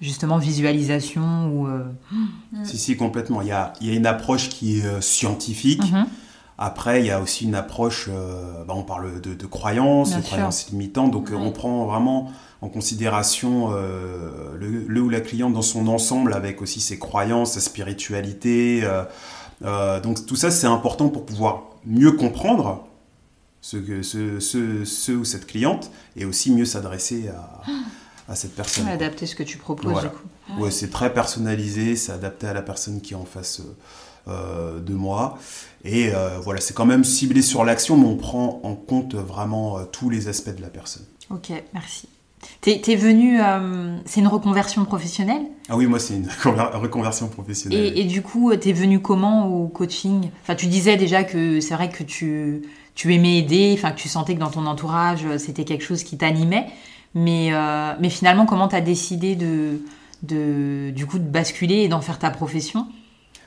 justement 0.00 0.38
visualisation 0.38 1.48
ou. 1.48 1.68
Si, 2.64 2.78
si, 2.78 2.96
complètement. 2.96 3.42
Il 3.42 3.48
y 3.48 3.52
a, 3.52 3.74
il 3.82 3.88
y 3.88 3.90
a 3.90 3.94
une 3.94 4.06
approche 4.06 4.48
qui 4.48 4.78
est 4.78 5.02
scientifique. 5.02 5.92
Mhm. 5.92 6.06
Après, 6.56 7.00
il 7.00 7.06
y 7.06 7.10
a 7.10 7.20
aussi 7.20 7.44
une 7.44 7.54
approche, 7.54 8.08
bah, 8.08 8.72
on 8.74 8.84
parle 8.84 9.20
de, 9.20 9.34
de 9.34 9.46
croyances, 9.46 10.16
de 10.16 10.22
croyances 10.22 10.70
limitantes. 10.70 11.10
Donc, 11.10 11.30
on 11.36 11.50
prend 11.50 11.84
vraiment 11.84 12.32
en 12.62 12.68
considération 12.68 13.72
euh, 13.72 14.56
le, 14.56 15.00
ou 15.00 15.10
la 15.10 15.20
cliente 15.20 15.52
dans 15.52 15.62
son 15.62 15.88
ensemble 15.88 16.32
avec 16.32 16.62
aussi 16.62 16.80
ses 16.80 16.98
croyances, 16.98 17.54
sa 17.54 17.60
spiritualité. 17.60 18.80
Euh, 18.84 19.02
euh, 19.62 20.00
donc 20.00 20.24
tout 20.24 20.36
ça 20.36 20.50
c'est 20.50 20.68
important 20.68 21.08
pour 21.08 21.26
pouvoir 21.26 21.64
mieux 21.84 22.12
comprendre 22.12 22.86
ce, 23.60 23.76
que, 23.76 24.02
ce, 24.02 24.38
ce, 24.38 25.12
ou 25.12 25.24
cette 25.24 25.46
cliente 25.46 25.90
et 26.16 26.24
aussi 26.24 26.52
mieux 26.52 26.64
s'adresser 26.64 27.28
à, 27.28 27.62
à, 28.28 28.36
cette 28.36 28.54
personne. 28.54 28.86
adapter 28.86 29.26
ce 29.26 29.34
que 29.34 29.42
tu 29.42 29.58
proposes 29.58 30.00
du 30.00 30.08
coup. 30.08 30.62
Ouais, 30.62 30.70
c'est 30.70 30.90
très 30.90 31.12
personnalisé, 31.12 31.96
c'est 31.96 32.12
adapté 32.12 32.46
à 32.46 32.52
la 32.52 32.62
personne 32.62 33.00
qui 33.00 33.14
est 33.14 33.16
en 33.16 33.24
face 33.24 33.60
de 34.26 34.94
moi. 34.94 35.38
Et 35.84 36.10
voilà, 36.42 36.60
c'est 36.60 36.74
quand 36.74 36.86
même 36.86 37.04
ciblé 37.04 37.42
sur 37.42 37.64
l'action, 37.64 37.96
mais 37.96 38.06
on 38.06 38.16
prend 38.16 38.60
en 38.64 38.74
compte 38.74 39.14
vraiment 39.14 39.84
tous 39.86 40.10
les 40.10 40.28
aspects 40.28 40.54
de 40.54 40.62
la 40.62 40.68
personne. 40.68 41.04
Ok, 41.30 41.52
merci. 41.72 42.08
T'es 42.60 42.80
es 42.86 42.96
venu, 42.96 43.40
euh, 43.40 43.96
c'est 44.04 44.20
une 44.20 44.28
reconversion 44.28 44.84
professionnelle? 44.84 45.42
Ah 45.68 45.76
oui, 45.76 45.86
moi 45.86 45.98
c'est 45.98 46.14
une 46.14 46.28
reconversion 46.46 47.28
professionnelle. 47.28 47.92
Et, 47.96 48.04
du 48.04 48.22
coup, 48.22 48.54
t'es 48.56 48.72
venu 48.72 49.00
comment 49.00 49.48
au 49.48 49.68
coaching? 49.68 50.30
Enfin, 50.42 50.54
tu 50.54 50.66
disais 50.66 50.96
déjà 50.96 51.24
que 51.24 51.60
c'est 51.60 51.74
vrai 51.74 51.88
que 51.88 52.04
tu, 52.04 52.62
tu 52.94 53.14
aimais 53.14 53.38
aider, 53.38 53.74
enfin 53.76 53.90
que 53.90 54.00
tu 54.00 54.08
sentais 54.08 54.34
que 54.34 54.40
dans 54.40 54.50
ton 54.50 54.66
entourage 54.66 55.24
c'était 55.38 55.64
quelque 55.64 55.84
chose 55.84 56.04
qui 56.04 56.16
t'animait, 56.16 56.66
mais, 57.14 57.48
euh, 57.52 57.94
mais 58.00 58.10
finalement, 58.10 58.46
comment 58.46 58.68
t'as 58.68 58.80
décidé 58.80 59.34
de, 59.34 59.80
de, 60.22 60.90
du 60.90 61.06
coup, 61.06 61.18
de 61.18 61.28
basculer 61.28 61.76
et 61.76 61.88
d'en 61.88 62.00
faire 62.00 62.18
ta 62.18 62.30
profession? 62.30 62.86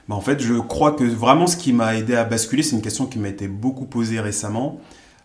Bah, 0.08 0.16
En 0.16 0.22
fait, 0.22 0.42
je 0.42 0.56
crois 0.56 0.92
que 0.92 1.04
vraiment 1.04 1.48
ce 1.48 1.58
qui 1.58 1.74
m'a 1.74 1.96
aidé 1.96 2.16
à 2.16 2.26
basculer, 2.26 2.64
c'est 2.64 2.76
une 2.76 2.82
question 2.82 3.06
qui 3.06 3.18
m'a 3.20 3.30
été 3.30 3.48
beaucoup 3.48 3.86
posée 3.86 4.20
récemment. 4.20 4.80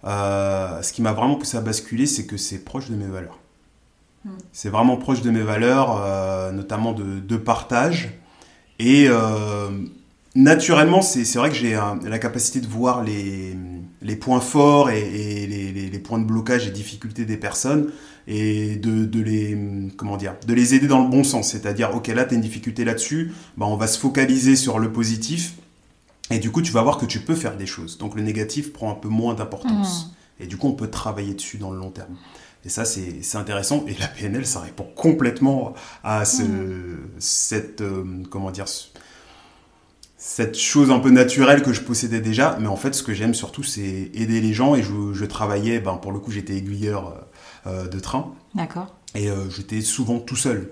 Euh, 0.04 0.80
ce 0.80 0.92
qui 0.92 1.02
m'a 1.02 1.12
vraiment 1.12 1.34
poussé 1.34 1.56
à 1.56 1.60
basculer, 1.60 2.06
c'est 2.06 2.24
que 2.24 2.36
c'est 2.36 2.64
proche 2.64 2.88
de 2.88 2.94
mes 2.94 3.06
valeurs. 3.06 3.39
C'est 4.52 4.68
vraiment 4.68 4.96
proche 4.96 5.22
de 5.22 5.30
mes 5.30 5.40
valeurs, 5.40 6.00
euh, 6.04 6.52
notamment 6.52 6.92
de, 6.92 7.36
partage. 7.36 8.10
Et 8.78 9.06
euh, 9.08 9.70
naturellement, 10.34 11.02
c'est 11.02 11.34
vrai 11.36 11.48
que 11.48 11.56
j'ai 11.56 11.78
la 12.04 12.18
capacité 12.18 12.60
de 12.60 12.66
voir 12.66 13.02
les, 13.02 13.56
les 14.02 14.16
points 14.16 14.40
forts 14.40 14.90
et, 14.90 15.00
les, 15.46 15.72
les, 15.72 15.98
points 15.98 16.18
de 16.18 16.24
blocage 16.24 16.66
et 16.66 16.70
difficultés 16.70 17.24
des 17.24 17.36
personnes 17.36 17.90
et 18.26 18.76
de, 18.76 19.04
de, 19.04 19.20
les, 19.20 19.56
comment 19.96 20.16
dire, 20.16 20.34
de 20.46 20.54
les 20.54 20.74
aider 20.74 20.86
dans 20.86 21.02
le 21.02 21.08
bon 21.08 21.24
sens. 21.24 21.50
C'est-à-dire, 21.50 21.94
ok, 21.94 22.08
là, 22.08 22.24
tu 22.24 22.34
as 22.34 22.36
une 22.36 22.42
difficulté 22.42 22.84
là-dessus, 22.84 23.32
bah, 23.56 23.66
on 23.66 23.76
va 23.76 23.86
se 23.86 23.98
focaliser 23.98 24.56
sur 24.56 24.78
le 24.78 24.92
positif. 24.92 25.54
Et 26.30 26.38
du 26.38 26.50
coup, 26.50 26.62
tu 26.62 26.72
vas 26.72 26.82
voir 26.82 26.98
que 26.98 27.06
tu 27.06 27.20
peux 27.20 27.34
faire 27.34 27.56
des 27.56 27.66
choses. 27.66 27.98
Donc 27.98 28.14
le 28.14 28.22
négatif 28.22 28.72
prend 28.72 28.90
un 28.90 28.94
peu 28.94 29.08
moins 29.08 29.34
d'importance. 29.34 30.06
Mmh. 30.06 30.42
Et 30.44 30.46
du 30.46 30.56
coup, 30.56 30.68
on 30.68 30.72
peut 30.72 30.88
travailler 30.88 31.34
dessus 31.34 31.58
dans 31.58 31.70
le 31.70 31.78
long 31.78 31.90
terme. 31.90 32.16
Et 32.64 32.68
ça, 32.68 32.84
c'est 32.84 33.36
intéressant. 33.36 33.84
Et 33.86 33.94
la 33.98 34.06
PNL, 34.06 34.46
ça 34.46 34.60
répond 34.60 34.86
complètement 34.94 35.74
à 36.04 36.24
ce, 36.24 36.42
mm. 36.42 36.98
cette, 37.18 37.80
euh, 37.80 38.04
comment 38.30 38.50
dire, 38.50 38.66
cette 40.18 40.58
chose 40.58 40.90
un 40.90 40.98
peu 40.98 41.10
naturelle 41.10 41.62
que 41.62 41.72
je 41.72 41.80
possédais 41.80 42.20
déjà. 42.20 42.58
Mais 42.60 42.68
en 42.68 42.76
fait, 42.76 42.94
ce 42.94 43.02
que 43.02 43.14
j'aime 43.14 43.34
surtout, 43.34 43.62
c'est 43.62 44.10
aider 44.14 44.40
les 44.40 44.52
gens. 44.52 44.74
Et 44.74 44.82
je, 44.82 45.12
je 45.14 45.24
travaillais, 45.24 45.80
ben, 45.80 45.94
pour 45.94 46.12
le 46.12 46.18
coup, 46.18 46.30
j'étais 46.30 46.54
aiguilleur 46.54 47.26
euh, 47.66 47.88
de 47.88 48.00
train. 48.00 48.32
D'accord. 48.54 48.94
Et 49.14 49.28
euh, 49.28 49.50
j'étais 49.50 49.82
souvent 49.82 50.18
tout 50.18 50.36
seul. 50.36 50.70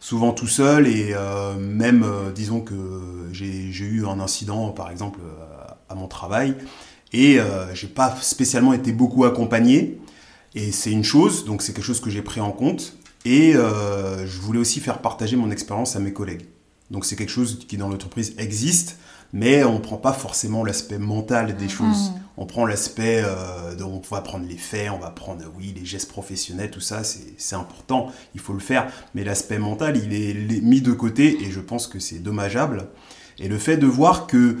Souvent 0.00 0.32
tout 0.32 0.46
seul. 0.46 0.88
Et 0.88 1.14
même, 1.58 2.04
disons 2.34 2.60
que 2.60 2.74
j'ai 3.32 3.84
eu 3.84 4.04
un 4.06 4.18
incident, 4.18 4.70
par 4.70 4.90
exemple, 4.90 5.20
euh, 5.22 5.72
à 5.88 5.94
mon 5.94 6.08
travail. 6.08 6.56
Et 7.12 7.38
j'ai 7.74 7.86
pas 7.86 8.16
spécialement 8.20 8.72
été 8.72 8.90
beaucoup 8.90 9.24
accompagné. 9.24 10.00
Et 10.54 10.72
c'est 10.72 10.90
une 10.90 11.04
chose, 11.04 11.44
donc 11.44 11.62
c'est 11.62 11.72
quelque 11.72 11.84
chose 11.84 12.00
que 12.00 12.10
j'ai 12.10 12.22
pris 12.22 12.40
en 12.40 12.52
compte. 12.52 12.96
Et 13.24 13.54
euh, 13.54 14.26
je 14.26 14.40
voulais 14.40 14.58
aussi 14.58 14.80
faire 14.80 14.98
partager 14.98 15.36
mon 15.36 15.50
expérience 15.50 15.96
à 15.96 16.00
mes 16.00 16.12
collègues. 16.12 16.46
Donc 16.90 17.04
c'est 17.04 17.16
quelque 17.16 17.30
chose 17.30 17.60
qui 17.66 17.76
dans 17.76 17.88
l'entreprise 17.88 18.34
existe, 18.36 18.98
mais 19.32 19.64
on 19.64 19.74
ne 19.74 19.78
prend 19.78 19.96
pas 19.96 20.12
forcément 20.12 20.64
l'aspect 20.64 20.98
mental 20.98 21.56
des 21.56 21.68
choses. 21.68 22.10
Mhm. 22.10 22.20
On 22.36 22.46
prend 22.46 22.66
l'aspect, 22.66 23.22
euh, 23.24 23.74
on 23.80 24.00
va 24.10 24.20
prendre 24.20 24.46
les 24.46 24.56
faits, 24.56 24.90
on 24.90 24.98
va 24.98 25.10
prendre, 25.10 25.44
oui, 25.56 25.74
les 25.76 25.84
gestes 25.84 26.10
professionnels, 26.10 26.70
tout 26.70 26.80
ça, 26.80 27.04
c'est 27.04 27.34
c'est 27.38 27.56
important, 27.56 28.10
il 28.34 28.40
faut 28.40 28.52
le 28.52 28.60
faire. 28.60 28.90
Mais 29.14 29.24
l'aspect 29.24 29.58
mental, 29.58 29.96
il 29.96 30.12
est 30.12 30.60
mis 30.60 30.80
de 30.80 30.92
côté 30.92 31.42
et 31.42 31.50
je 31.50 31.60
pense 31.60 31.86
que 31.86 31.98
c'est 31.98 32.18
dommageable. 32.18 32.88
Et 33.38 33.48
le 33.48 33.58
fait 33.58 33.76
de 33.76 33.86
voir 33.86 34.26
que 34.26 34.58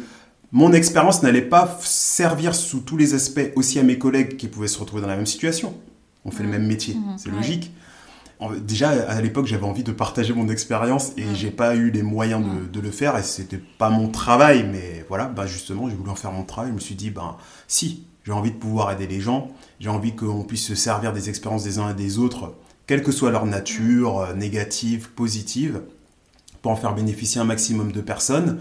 mon 0.52 0.72
expérience 0.72 1.22
n'allait 1.22 1.42
pas 1.42 1.78
servir 1.82 2.54
sous 2.54 2.80
tous 2.80 2.96
les 2.96 3.14
aspects 3.14 3.50
aussi 3.56 3.78
à 3.78 3.82
mes 3.82 3.98
collègues 3.98 4.36
qui 4.36 4.48
pouvaient 4.48 4.68
se 4.68 4.78
retrouver 4.78 5.02
dans 5.02 5.08
la 5.08 5.16
même 5.16 5.26
situation. 5.26 5.74
On 6.24 6.30
fait 6.30 6.42
le 6.42 6.48
Mhm. 6.50 6.58
même 6.58 6.66
métier, 6.66 6.94
Mhm. 6.94 7.16
c'est 7.16 7.30
logique. 7.30 7.72
Déjà, 8.66 8.90
à 8.90 9.20
l'époque, 9.20 9.46
j'avais 9.46 9.64
envie 9.64 9.84
de 9.84 9.92
partager 9.92 10.32
mon 10.34 10.48
expérience 10.48 11.12
et 11.16 11.24
Mhm. 11.24 11.34
j'ai 11.36 11.50
pas 11.52 11.76
eu 11.76 11.90
les 11.92 12.02
moyens 12.02 12.42
de, 12.44 12.66
de 12.66 12.80
le 12.80 12.90
faire 12.90 13.16
et 13.16 13.22
c'était 13.22 13.60
pas 13.78 13.88
mon 13.88 14.08
travail, 14.08 14.66
mais 14.70 15.04
voilà, 15.08 15.26
bah 15.26 15.46
justement, 15.46 15.88
j'ai 15.88 15.94
voulu 15.94 16.10
en 16.10 16.16
faire 16.16 16.32
mon 16.32 16.42
travail. 16.42 16.70
Je 16.70 16.74
me 16.74 16.80
suis 16.80 16.96
dit, 16.96 17.10
ben 17.10 17.36
si, 17.68 18.02
j'ai 18.24 18.32
envie 18.32 18.50
de 18.50 18.56
pouvoir 18.56 18.90
aider 18.90 19.06
les 19.06 19.20
gens, 19.20 19.48
j'ai 19.78 19.90
envie 19.90 20.16
qu'on 20.16 20.42
puisse 20.42 20.66
se 20.66 20.74
servir 20.74 21.12
des 21.12 21.28
expériences 21.28 21.62
des 21.62 21.78
uns 21.78 21.90
et 21.90 21.94
des 21.94 22.18
autres, 22.18 22.54
quelle 22.88 23.04
que 23.04 23.12
soit 23.12 23.30
leur 23.30 23.46
nature, 23.46 24.18
euh, 24.18 24.34
négative, 24.34 25.10
positive, 25.10 25.82
pour 26.62 26.72
en 26.72 26.76
faire 26.76 26.94
bénéficier 26.96 27.40
un 27.40 27.44
maximum 27.44 27.92
de 27.92 28.00
personnes. 28.00 28.58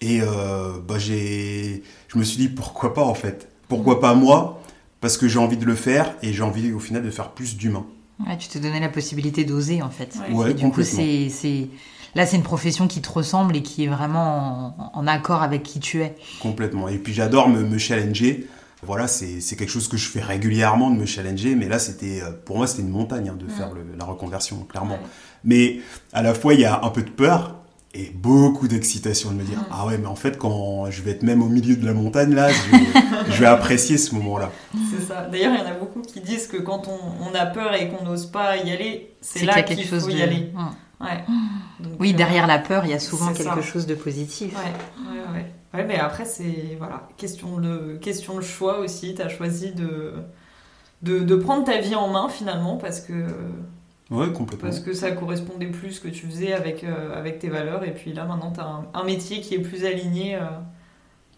Et 0.00 0.20
euh, 0.20 0.72
bah, 0.86 0.98
j'ai, 0.98 1.82
je 2.08 2.18
me 2.18 2.24
suis 2.24 2.36
dit, 2.36 2.48
pourquoi 2.48 2.92
pas 2.94 3.04
en 3.04 3.14
fait 3.14 3.48
Pourquoi 3.68 4.00
pas 4.00 4.14
moi? 4.14 4.60
Parce 5.00 5.16
que 5.18 5.28
j'ai 5.28 5.38
envie 5.38 5.56
de 5.56 5.64
le 5.64 5.74
faire 5.74 6.14
et 6.22 6.32
j'ai 6.32 6.42
envie 6.42 6.72
au 6.72 6.78
final 6.78 7.02
de 7.02 7.10
faire 7.10 7.30
plus 7.30 7.56
d'humains. 7.56 7.86
Ouais, 8.26 8.36
tu 8.38 8.48
te 8.48 8.58
donnais 8.58 8.80
la 8.80 8.88
possibilité 8.88 9.44
d'oser 9.44 9.82
en 9.82 9.90
fait. 9.90 10.16
Ouais. 10.32 10.50
Et 10.50 10.54
du 10.54 10.64
coup, 10.64 10.70
complètement. 10.70 10.96
c'est, 11.00 11.28
c'est... 11.28 11.68
là, 12.14 12.24
c'est 12.26 12.36
une 12.36 12.42
profession 12.42 12.88
qui 12.88 13.02
te 13.02 13.10
ressemble 13.10 13.56
et 13.56 13.62
qui 13.62 13.84
est 13.84 13.88
vraiment 13.88 14.74
en, 14.78 15.00
en 15.00 15.06
accord 15.06 15.42
avec 15.42 15.62
qui 15.62 15.80
tu 15.80 16.02
es. 16.02 16.14
Complètement. 16.40 16.88
Et 16.88 16.96
puis 16.98 17.12
j'adore 17.12 17.48
me, 17.48 17.62
me 17.62 17.78
challenger. 17.78 18.46
Voilà, 18.82 19.06
c'est 19.08 19.40
c'est 19.40 19.56
quelque 19.56 19.70
chose 19.70 19.88
que 19.88 19.96
je 19.96 20.08
fais 20.08 20.20
régulièrement 20.22 20.90
de 20.90 20.96
me 20.96 21.06
challenger, 21.06 21.54
mais 21.56 21.66
là, 21.68 21.78
c'était 21.78 22.20
euh, 22.22 22.30
pour 22.44 22.58
moi, 22.58 22.66
c'était 22.66 22.82
une 22.82 22.90
montagne 22.90 23.28
hein, 23.30 23.36
de 23.38 23.48
faire 23.48 23.72
le- 23.72 23.84
la 23.98 24.04
reconversion, 24.04 24.58
clairement. 24.68 24.94
Ouais. 24.94 25.00
Mais 25.44 25.80
à 26.12 26.22
la 26.22 26.34
fois, 26.34 26.54
il 26.54 26.60
y 26.60 26.64
a 26.66 26.82
un 26.84 26.90
peu 26.90 27.02
de 27.02 27.10
peur 27.10 27.55
et 27.98 28.12
beaucoup 28.14 28.68
d'excitation 28.68 29.30
de 29.30 29.36
me 29.36 29.42
dire 29.42 29.58
Mm. 29.58 29.66
Ah 29.72 29.86
ouais, 29.86 29.98
mais 29.98 30.06
en 30.06 30.16
fait, 30.16 30.38
quand 30.38 30.90
je 30.90 31.02
vais 31.02 31.12
être 31.12 31.22
même 31.22 31.42
au 31.42 31.48
milieu 31.48 31.76
de 31.76 31.84
la 31.86 31.94
montagne, 31.94 32.34
là, 32.34 32.48
je 32.50 32.70
vais, 32.76 32.84
je 33.30 33.40
vais 33.40 33.46
apprécier 33.46 33.96
ce 33.98 34.14
moment-là. 34.16 34.50
C'est 34.90 35.02
ça. 35.06 35.22
D'ailleurs, 35.30 35.52
il 35.54 35.60
y 35.60 35.62
en 35.62 35.70
a 35.70 35.74
beaucoup 35.74 36.02
qui 36.02 36.20
disent 36.20 36.46
que 36.46 36.56
quand 36.58 36.88
on, 36.88 36.98
on 37.30 37.34
a 37.34 37.46
peur 37.46 37.74
et 37.74 37.88
qu'on 37.88 38.04
n'ose 38.04 38.26
pas 38.26 38.56
y 38.58 38.70
aller, 38.70 39.14
c'est 39.20 39.44
là 39.44 39.62
qu'il 39.62 39.76
quelque 39.76 39.88
faut 39.88 40.00
chose 40.00 40.12
y 40.14 40.18
de... 40.18 40.22
aller. 40.22 40.52
Ouais. 41.00 41.24
Donc, 41.80 41.92
Oui, 42.00 42.12
euh, 42.12 42.16
derrière 42.16 42.46
la 42.46 42.58
peur, 42.58 42.84
il 42.84 42.90
y 42.90 42.94
a 42.94 42.98
souvent 43.00 43.32
quelque 43.32 43.62
ça. 43.62 43.62
chose 43.62 43.86
de 43.86 43.94
positif. 43.94 44.54
Ouais, 44.54 45.12
ouais, 45.12 45.20
ouais. 45.34 45.46
Ouais, 45.74 45.84
mais 45.86 45.98
après, 45.98 46.24
c'est 46.24 46.76
voilà, 46.78 47.08
question 47.16 47.58
de, 47.58 47.98
question 48.00 48.36
de 48.36 48.40
choix 48.42 48.78
aussi. 48.78 49.14
Tu 49.14 49.20
as 49.22 49.28
choisi 49.28 49.72
de, 49.72 50.14
de, 51.02 51.18
de 51.20 51.36
prendre 51.36 51.64
ta 51.64 51.78
vie 51.80 51.94
en 51.94 52.08
main 52.08 52.28
finalement 52.28 52.76
parce 52.78 53.00
que, 53.00 53.12
Ouais, 54.10 54.32
complètement. 54.32 54.68
parce 54.68 54.80
que 54.80 54.92
ça 54.92 55.10
correspondait 55.10 55.66
plus 55.66 55.92
ce 55.92 56.00
que 56.00 56.08
tu 56.08 56.26
faisais 56.26 56.52
avec, 56.52 56.84
euh, 56.84 57.16
avec 57.18 57.38
tes 57.40 57.48
valeurs. 57.48 57.82
Et 57.84 57.92
puis 57.92 58.12
là, 58.12 58.24
maintenant, 58.24 58.52
tu 58.52 58.60
as 58.60 58.64
un, 58.66 58.86
un 58.94 59.04
métier 59.04 59.40
qui 59.40 59.54
est 59.54 59.58
plus 59.60 59.84
aligné. 59.84 60.36
euh, 60.36 60.40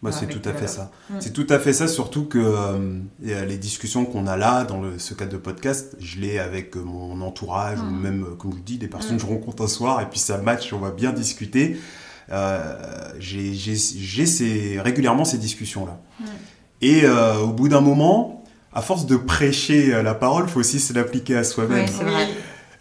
Bah, 0.02 0.12
c'est 0.12 0.26
tout 0.28 0.38
à 0.46 0.52
fait 0.52 0.66
valeurs. 0.66 0.68
ça. 0.68 0.90
Mm. 1.11 1.14
C'est 1.20 1.33
tout 1.33 1.46
à 1.48 1.59
fait 1.59 1.72
ça, 1.72 1.88
surtout 1.88 2.26
que 2.26 2.38
euh, 2.38 3.00
les 3.20 3.57
discussions 3.57 4.04
qu'on 4.04 4.26
a 4.26 4.37
là, 4.37 4.64
dans 4.64 4.81
le- 4.83 4.98
ce 4.98 5.14
cadre 5.14 5.33
de 5.33 5.38
podcast, 5.38 5.96
je 5.98 6.20
l'ai 6.20 6.38
avec 6.38 6.76
mon 6.76 7.20
entourage, 7.22 7.81
ou 7.81 7.85
Mm. 7.85 8.00
même, 8.02 8.24
comme 8.38 8.50
je 8.52 8.57
vous 8.57 8.62
dis, 8.62 8.76
des 8.78 8.87
personnes 8.88 9.14
Mm. 9.14 9.18
que 9.18 9.22
je 9.22 9.28
rencontre 9.28 9.62
un 9.64 9.68
soir, 9.68 10.00
et 10.02 10.07
puis 10.07 10.18
ça 10.20 10.37
match, 10.38 10.72
on 10.74 10.78
va 10.78 10.90
bien 10.90 11.12
discuter. 11.12 11.78
Euh, 12.31 12.74
j'ai 13.18 13.54
ces, 14.26 14.78
régulièrement 14.81 15.24
ces 15.24 15.38
discussions-là. 15.38 15.98
Et 16.83 17.00
euh, 17.04 17.38
au 17.38 17.48
bout 17.48 17.68
d'un 17.68 17.81
moment, 17.81 18.44
à 18.72 18.83
force 18.83 19.07
de 19.07 19.16
prêcher 19.16 20.02
la 20.02 20.14
parole, 20.14 20.44
il 20.46 20.50
faut 20.50 20.61
aussi 20.61 20.78
se 20.78 20.92
l'appliquer 20.92 21.37
à 21.37 21.44
soi-même. 21.44 21.87
Oui, 21.87 21.90
C'est 21.96 22.04
vrai. 22.04 22.28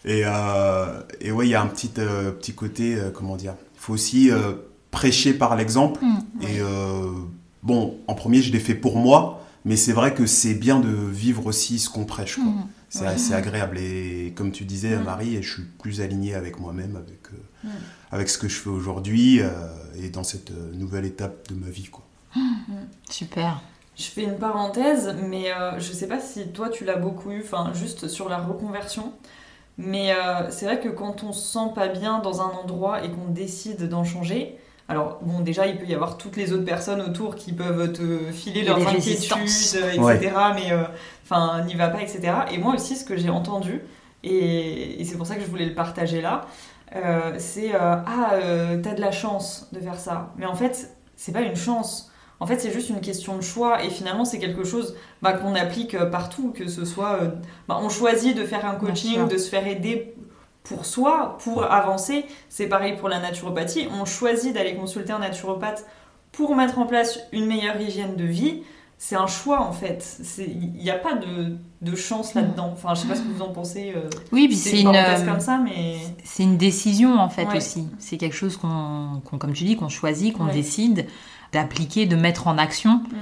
Et, 0.08 0.22
euh, 0.24 1.00
et 1.20 1.30
ouais, 1.30 1.46
il 1.46 1.50
y 1.50 1.54
a 1.54 1.60
un 1.62 1.66
petit, 1.66 1.90
euh, 1.98 2.30
petit 2.32 2.54
côté, 2.54 2.96
euh, 2.96 3.10
comment 3.10 3.36
dire, 3.36 3.54
il 3.74 3.78
faut 3.80 3.92
aussi 3.92 4.30
euh, 4.30 4.52
prêcher 4.90 5.34
par 5.34 5.54
l'exemple. 5.54 6.02
Hum. 6.02 6.18
Et 6.42 6.60
euh, 6.60 7.10
bon, 7.62 7.98
en 8.08 8.14
premier, 8.14 8.40
je 8.42 8.50
l'ai 8.52 8.58
fait 8.60 8.74
pour 8.74 8.96
moi, 8.96 9.44
mais 9.64 9.76
c'est 9.76 9.92
vrai 9.92 10.14
que 10.14 10.24
c'est 10.26 10.54
bien 10.54 10.80
de 10.80 10.88
vivre 10.88 11.46
aussi 11.46 11.78
ce 11.78 11.90
qu'on 11.90 12.04
prêche. 12.06 12.36
quoi. 12.36 12.44
Hum. 12.44 12.66
C'est 12.90 13.04
Ouais. 13.04 13.18
c'est 13.18 13.34
agréable. 13.34 13.76
Et 13.78 14.32
comme 14.34 14.50
tu 14.50 14.64
disais, 14.64 14.96
Mm. 14.96 15.02
Marie, 15.04 15.42
je 15.42 15.52
suis 15.52 15.62
plus 15.62 16.00
aligné 16.00 16.34
avec 16.34 16.58
moi-même, 16.58 16.96
avec, 16.96 17.20
euh, 17.34 17.68
Mm. 17.68 17.68
avec 18.12 18.30
ce 18.30 18.38
que 18.38 18.48
je 18.48 18.56
fais 18.56 18.70
aujourd'hui 18.70 19.40
euh, 19.42 19.48
et 20.02 20.08
dans 20.08 20.24
cette 20.24 20.52
nouvelle 20.72 21.04
étape 21.04 21.48
de 21.50 21.54
ma 21.54 21.68
vie. 21.68 21.90
Quoi. 21.92 22.02
Super. 23.10 23.60
Je 23.96 24.04
fais 24.04 24.22
une 24.24 24.38
parenthèse, 24.38 25.14
mais 25.28 25.52
euh, 25.52 25.78
je 25.80 25.92
sais 25.92 26.06
pas 26.06 26.20
si 26.20 26.48
toi 26.48 26.68
tu 26.70 26.84
l'as 26.84 26.96
beaucoup 26.96 27.30
eu, 27.32 27.42
enfin 27.42 27.72
juste 27.74 28.06
sur 28.08 28.28
la 28.28 28.38
reconversion. 28.38 29.12
Mais 29.78 30.12
euh, 30.12 30.50
c'est 30.50 30.66
vrai 30.66 30.80
que 30.80 30.88
quand 30.88 31.22
on 31.22 31.32
se 31.32 31.52
sent 31.52 31.72
pas 31.74 31.88
bien 31.88 32.18
dans 32.18 32.42
un 32.42 32.50
endroit 32.50 33.04
et 33.04 33.10
qu'on 33.10 33.30
décide 33.30 33.88
d'en 33.88 34.04
changer, 34.04 34.58
alors 34.88 35.18
bon 35.22 35.40
déjà 35.40 35.66
il 35.66 35.78
peut 35.78 35.86
y 35.86 35.94
avoir 35.94 36.16
toutes 36.18 36.36
les 36.36 36.52
autres 36.52 36.64
personnes 36.64 37.00
autour 37.00 37.36
qui 37.36 37.52
peuvent 37.52 37.92
te 37.92 38.32
filer 38.32 38.64
leurs 38.64 38.78
des 38.78 38.86
inquiétudes, 38.86 39.38
euh, 39.76 39.92
etc. 39.92 40.00
Ouais. 40.00 40.54
Mais 40.54 40.72
euh, 40.72 40.82
enfin 41.24 41.62
n'y 41.64 41.74
va 41.74 41.88
pas, 41.88 42.02
etc. 42.02 42.20
Et 42.50 42.58
moi 42.58 42.74
aussi 42.74 42.96
ce 42.96 43.04
que 43.04 43.16
j'ai 43.16 43.30
entendu, 43.30 43.82
et, 44.24 45.00
et 45.00 45.04
c'est 45.04 45.16
pour 45.16 45.26
ça 45.26 45.36
que 45.36 45.42
je 45.42 45.46
voulais 45.46 45.66
le 45.66 45.74
partager 45.74 46.20
là, 46.20 46.46
euh, 46.96 47.34
c'est 47.38 47.74
euh, 47.74 47.78
ah 47.80 48.30
euh, 48.34 48.80
t'as 48.82 48.94
de 48.94 49.00
la 49.00 49.12
chance 49.12 49.68
de 49.72 49.80
faire 49.80 49.98
ça. 49.98 50.32
Mais 50.36 50.46
en 50.46 50.54
fait 50.54 50.96
c'est 51.16 51.32
pas 51.32 51.42
une 51.42 51.56
chance. 51.56 52.10
En 52.40 52.46
fait, 52.46 52.58
c'est 52.60 52.72
juste 52.72 52.88
une 52.90 53.00
question 53.00 53.36
de 53.36 53.42
choix 53.42 53.82
et 53.84 53.90
finalement, 53.90 54.24
c'est 54.24 54.38
quelque 54.38 54.62
chose 54.64 54.94
bah, 55.22 55.32
qu'on 55.32 55.54
applique 55.56 55.94
euh, 55.94 56.06
partout, 56.06 56.52
que 56.52 56.68
ce 56.68 56.84
soit. 56.84 57.18
euh, 57.22 57.30
bah, 57.66 57.78
on 57.82 57.88
choisit 57.88 58.36
de 58.36 58.44
faire 58.44 58.64
un 58.64 58.76
coaching, 58.76 59.26
de 59.26 59.36
se 59.38 59.48
faire 59.48 59.66
aider 59.66 60.14
pour 60.62 60.84
soi, 60.86 61.36
pour 61.42 61.64
avancer. 61.64 62.24
C'est 62.48 62.66
pareil 62.68 62.96
pour 62.96 63.08
la 63.08 63.18
naturopathie. 63.18 63.88
On 64.00 64.04
choisit 64.04 64.54
d'aller 64.54 64.76
consulter 64.76 65.12
un 65.12 65.18
naturopathe 65.18 65.84
pour 66.30 66.54
mettre 66.54 66.78
en 66.78 66.86
place 66.86 67.18
une 67.32 67.46
meilleure 67.46 67.80
hygiène 67.80 68.14
de 68.16 68.24
vie. 68.24 68.62
C'est 69.00 69.16
un 69.16 69.26
choix 69.28 69.60
en 69.62 69.72
fait. 69.72 70.04
Il 70.38 70.72
n'y 70.74 70.90
a 70.90 70.98
pas 70.98 71.14
de, 71.14 71.56
de 71.82 71.96
chance 71.96 72.34
là-dedans. 72.34 72.70
Enfin, 72.72 72.94
je 72.94 73.00
sais 73.02 73.08
pas 73.08 73.14
ce 73.14 73.22
que 73.22 73.28
vous 73.32 73.42
en 73.42 73.48
pensez. 73.52 73.92
euh, 73.96 74.10
Oui, 74.32 74.48
puis 74.48 74.56
c'est 74.56 74.80
une 74.80 74.88
une, 74.88 74.92
parenthèse 74.92 75.24
comme 75.24 75.40
ça, 75.40 75.58
mais. 75.58 75.96
c'est 76.24 76.42
une 76.42 76.56
décision 76.58 77.14
en 77.18 77.28
fait 77.28 77.46
Ouais. 77.46 77.56
aussi. 77.56 77.86
C'est 78.00 78.16
quelque 78.16 78.34
chose 78.34 78.56
qu'on, 78.56 79.22
comme 79.38 79.52
tu 79.52 79.64
dis, 79.64 79.76
qu'on 79.76 79.88
choisit, 79.88 80.36
qu'on 80.36 80.46
Ouais. 80.46 80.52
décide 80.52 81.06
d'appliquer, 81.52 82.06
de 82.06 82.16
mettre 82.16 82.46
en 82.46 82.58
action. 82.58 82.94
Mm. 82.94 83.16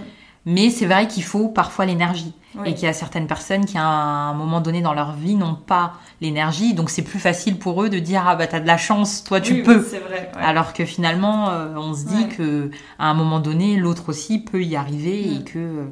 Mais 0.48 0.70
c'est 0.70 0.86
vrai 0.86 1.08
qu'il 1.08 1.24
faut 1.24 1.48
parfois 1.48 1.86
l'énergie. 1.86 2.32
Et 2.64 2.72
qu'il 2.72 2.84
y 2.84 2.88
a 2.88 2.94
certaines 2.94 3.26
personnes 3.26 3.66
qui, 3.66 3.76
à 3.76 3.84
un 3.84 4.32
moment 4.32 4.62
donné 4.62 4.80
dans 4.80 4.94
leur 4.94 5.12
vie, 5.12 5.34
n'ont 5.34 5.56
pas 5.56 5.92
l'énergie. 6.22 6.72
Donc 6.72 6.88
c'est 6.88 7.02
plus 7.02 7.18
facile 7.18 7.58
pour 7.58 7.82
eux 7.82 7.90
de 7.90 7.98
dire 7.98 8.24
Ah 8.26 8.34
bah 8.34 8.46
t'as 8.46 8.60
de 8.60 8.66
la 8.66 8.78
chance, 8.78 9.22
toi 9.24 9.42
tu 9.42 9.52
Oui, 9.52 9.58
oui, 9.58 9.64
peux. 9.66 9.82
c'est 9.86 9.98
vrai. 9.98 10.30
ouais. 10.34 10.42
Alors 10.42 10.72
que 10.72 10.86
finalement, 10.86 11.50
euh, 11.50 11.74
on 11.76 11.92
se 11.92 12.06
dit 12.06 12.22
Ouais. 12.22 12.28
que 12.28 12.70
à 12.98 13.10
un 13.10 13.14
moment 13.14 13.40
donné, 13.40 13.76
l'autre 13.76 14.08
aussi 14.08 14.38
peut 14.38 14.62
y 14.62 14.74
arriver 14.74 15.26
Mm. 15.28 15.34
et 15.40 15.44
que 15.44 15.58
euh, 15.58 15.84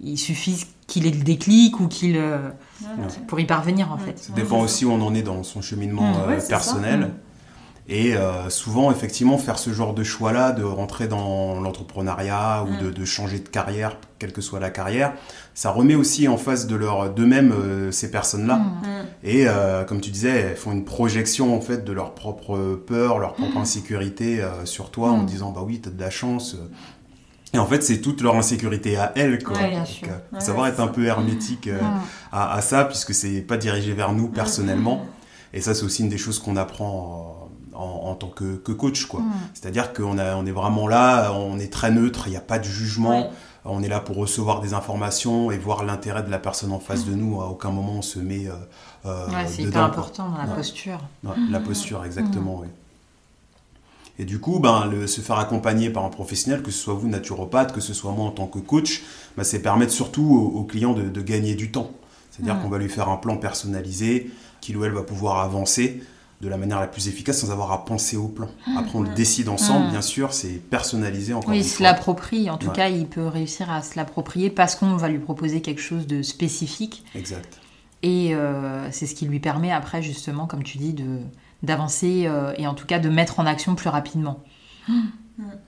il 0.00 0.18
suffit 0.18 0.66
qu'il 0.86 1.06
ait 1.06 1.10
le 1.10 1.22
déclic 1.22 1.80
ou 1.80 1.88
qu'il 1.88 2.18
euh, 2.18 2.50
Ouais, 2.82 3.06
pour 3.26 3.40
y 3.40 3.46
parvenir 3.46 3.90
en 3.90 3.94
Ouais. 3.96 4.02
fait. 4.12 4.18
Ça 4.18 4.32
dépend 4.34 4.60
aussi 4.60 4.84
où 4.84 4.90
on 4.92 5.00
en 5.00 5.14
est 5.14 5.22
dans 5.22 5.42
son 5.44 5.62
cheminement 5.62 6.02
Mm. 6.02 6.14
euh, 6.16 6.26
Ouais, 6.26 6.34
c'est 6.40 6.46
ça. 6.48 6.48
personnel. 6.56 7.12
Et 7.88 8.16
euh, 8.16 8.50
souvent, 8.50 8.90
effectivement, 8.90 9.38
faire 9.38 9.58
ce 9.60 9.70
genre 9.72 9.94
de 9.94 10.02
choix-là, 10.02 10.50
de 10.50 10.64
rentrer 10.64 11.06
dans 11.06 11.60
l'entrepreneuriat 11.60 12.64
ou 12.64 12.72
Mm. 12.72 12.78
de, 12.86 12.90
de 12.90 13.04
changer 13.04 13.38
de 13.38 13.48
carrière, 13.48 13.96
quelle 14.18 14.32
que 14.32 14.40
soit 14.40 14.58
la 14.58 14.70
carrière, 14.70 15.12
ça 15.54 15.70
remet 15.70 15.94
aussi 15.94 16.26
en 16.26 16.36
face 16.36 16.66
de 16.66 16.74
leur 16.74 17.10
d'eux-mêmes 17.10 17.52
euh, 17.52 17.92
ces 17.92 18.10
personnes-là. 18.10 18.56
Mm. 18.56 18.62
Mm. 18.62 19.06
Et 19.22 19.44
euh, 19.46 19.84
comme 19.84 20.00
tu 20.00 20.10
disais, 20.10 20.30
elles 20.30 20.56
font 20.56 20.72
une 20.72 20.84
projection 20.84 21.56
en 21.56 21.60
fait 21.60 21.84
de 21.84 21.92
leur 21.92 22.14
propre 22.14 22.74
peur, 22.74 23.20
leur 23.20 23.34
propre 23.34 23.56
insécurité 23.56 24.40
euh, 24.42 24.64
sur 24.64 24.90
toi 24.90 25.10
en 25.10 25.22
disant 25.22 25.52
bah 25.52 25.62
oui, 25.64 25.80
t'as 25.80 25.90
de 25.90 26.00
la 26.00 26.10
chance. 26.10 26.56
Et 27.54 27.58
en 27.58 27.66
fait, 27.66 27.82
c'est 27.84 28.00
toute 28.00 28.20
leur 28.20 28.34
insécurité 28.34 28.96
à 28.96 29.12
elles. 29.14 29.42
Quoi. 29.44 29.56
Ouais, 29.56 29.68
bien 29.70 29.78
Donc, 29.78 29.86
sûr. 29.86 30.08
faut 30.08 30.34
Ouais, 30.36 30.40
savoir 30.40 30.66
être 30.66 30.80
un 30.80 30.88
peu 30.88 31.04
hermétique 31.06 31.70
à, 32.32 32.52
à 32.52 32.60
ça, 32.60 32.84
puisque 32.84 33.14
c'est 33.14 33.40
pas 33.42 33.56
dirigé 33.56 33.92
vers 33.92 34.12
nous 34.12 34.26
personnellement. 34.28 35.06
Et 35.54 35.60
ça, 35.60 35.72
c'est 35.72 35.84
aussi 35.84 36.02
une 36.02 36.08
des 36.10 36.18
choses 36.18 36.38
qu'on 36.40 36.56
apprend 36.56 37.35
en, 37.76 38.14
tant 38.14 38.28
que, 38.28 38.56
coach. 38.72 39.06
quoi. 39.06 39.20
C'est-à-dire 39.54 39.92
qu'on 39.92 40.18
on 40.18 40.46
est 40.46 40.52
vraiment 40.52 40.88
là, 40.88 41.32
on 41.32 41.58
est 41.58 41.72
très 41.72 41.90
neutre, 41.90 42.24
il 42.26 42.30
n'y 42.30 42.36
a 42.36 42.40
pas 42.40 42.58
de 42.58 42.64
jugement. 42.64 43.30
On 43.68 43.82
est 43.82 43.88
là 43.88 43.98
pour 43.98 44.16
recevoir 44.16 44.60
des 44.60 44.74
informations 44.74 45.50
et 45.50 45.58
voir 45.58 45.84
l'intérêt 45.84 46.22
de 46.22 46.30
la 46.30 46.38
personne 46.38 46.70
en 46.70 46.78
face 46.78 47.04
de 47.04 47.14
nous. 47.14 47.40
À 47.40 47.46
aucun 47.46 47.70
moment 47.70 47.94
on 47.94 48.02
se 48.02 48.20
met. 48.20 48.46
Euh, 49.04 49.26
c'est 49.46 49.62
hyper 49.62 49.82
important 49.82 50.30
dans 50.30 50.38
la 50.38 50.54
posture. 50.54 51.00
la 51.50 51.60
posture, 51.60 52.04
exactement, 52.04 52.60
oui. 52.60 52.68
Et 54.18 54.24
du 54.24 54.40
coup, 54.40 54.60
ben, 54.60 54.86
le, 54.86 55.06
se 55.06 55.20
faire 55.20 55.38
accompagner 55.38 55.90
par 55.90 56.04
un 56.04 56.08
professionnel, 56.08 56.62
que 56.62 56.70
ce 56.70 56.78
soit 56.78 56.94
vous 56.94 57.08
naturopathe, 57.08 57.72
que 57.72 57.80
ce 57.80 57.92
soit 57.92 58.12
moi 58.12 58.26
en 58.26 58.30
tant 58.30 58.46
que 58.46 58.58
coach, 58.58 59.02
ben, 59.36 59.44
c'est 59.44 59.60
permettre 59.60 59.92
surtout 59.92 60.52
au, 60.54 60.64
client 60.64 60.94
de, 60.94 61.20
gagner 61.20 61.54
du 61.54 61.70
temps. 61.70 61.90
C'est-à-dire 62.30 62.60
qu'on 62.60 62.68
va 62.68 62.78
lui 62.78 62.88
faire 62.88 63.08
un 63.08 63.16
plan 63.16 63.36
personnalisé, 63.36 64.30
qu'il 64.60 64.76
ou 64.76 64.84
elle 64.84 64.92
va 64.92 65.02
pouvoir 65.02 65.40
avancer 65.40 66.02
de 66.40 66.48
la 66.48 66.56
manière 66.56 66.80
la 66.80 66.86
plus 66.86 67.08
efficace 67.08 67.40
sans 67.40 67.50
avoir 67.50 67.72
à 67.72 67.84
penser 67.84 68.16
au 68.16 68.28
plan. 68.28 68.48
Après, 68.76 68.98
on 68.98 69.02
le 69.02 69.14
décide 69.14 69.48
ensemble, 69.48 69.90
bien 69.90 70.02
sûr, 70.02 70.32
c'est 70.32 70.60
personnalisé 70.70 71.32
encore 71.32 71.50
Oui, 71.50 71.58
il 71.60 71.64
se 71.64 71.82
l'approprie. 71.82 72.50
En 72.50 72.58
tout 72.58 72.70
cas, 72.70 72.88
il 72.88 73.06
peut 73.06 73.26
réussir 73.26 73.70
à 73.70 73.82
se 73.82 73.96
l'approprier 73.96 74.50
parce 74.50 74.74
qu'on 74.74 74.96
va 74.96 75.08
lui 75.08 75.18
proposer 75.18 75.62
quelque 75.62 75.80
chose 75.80 76.06
de 76.06 76.22
spécifique. 76.22 77.04
Exact. 77.14 77.58
Et 78.02 78.34
euh, 78.34 78.90
c'est 78.92 79.06
ce 79.06 79.14
qui 79.14 79.26
lui 79.26 79.40
permet 79.40 79.72
après, 79.72 80.02
justement, 80.02 80.46
comme 80.46 80.62
tu 80.62 80.78
dis, 80.78 80.92
de 80.92 81.20
d'avancer 81.62 82.26
euh, 82.26 82.52
et 82.58 82.66
en 82.66 82.74
tout 82.74 82.86
cas 82.86 82.98
de 82.98 83.08
mettre 83.08 83.40
en 83.40 83.46
action 83.46 83.74
plus 83.74 83.88
rapidement. 83.88 84.44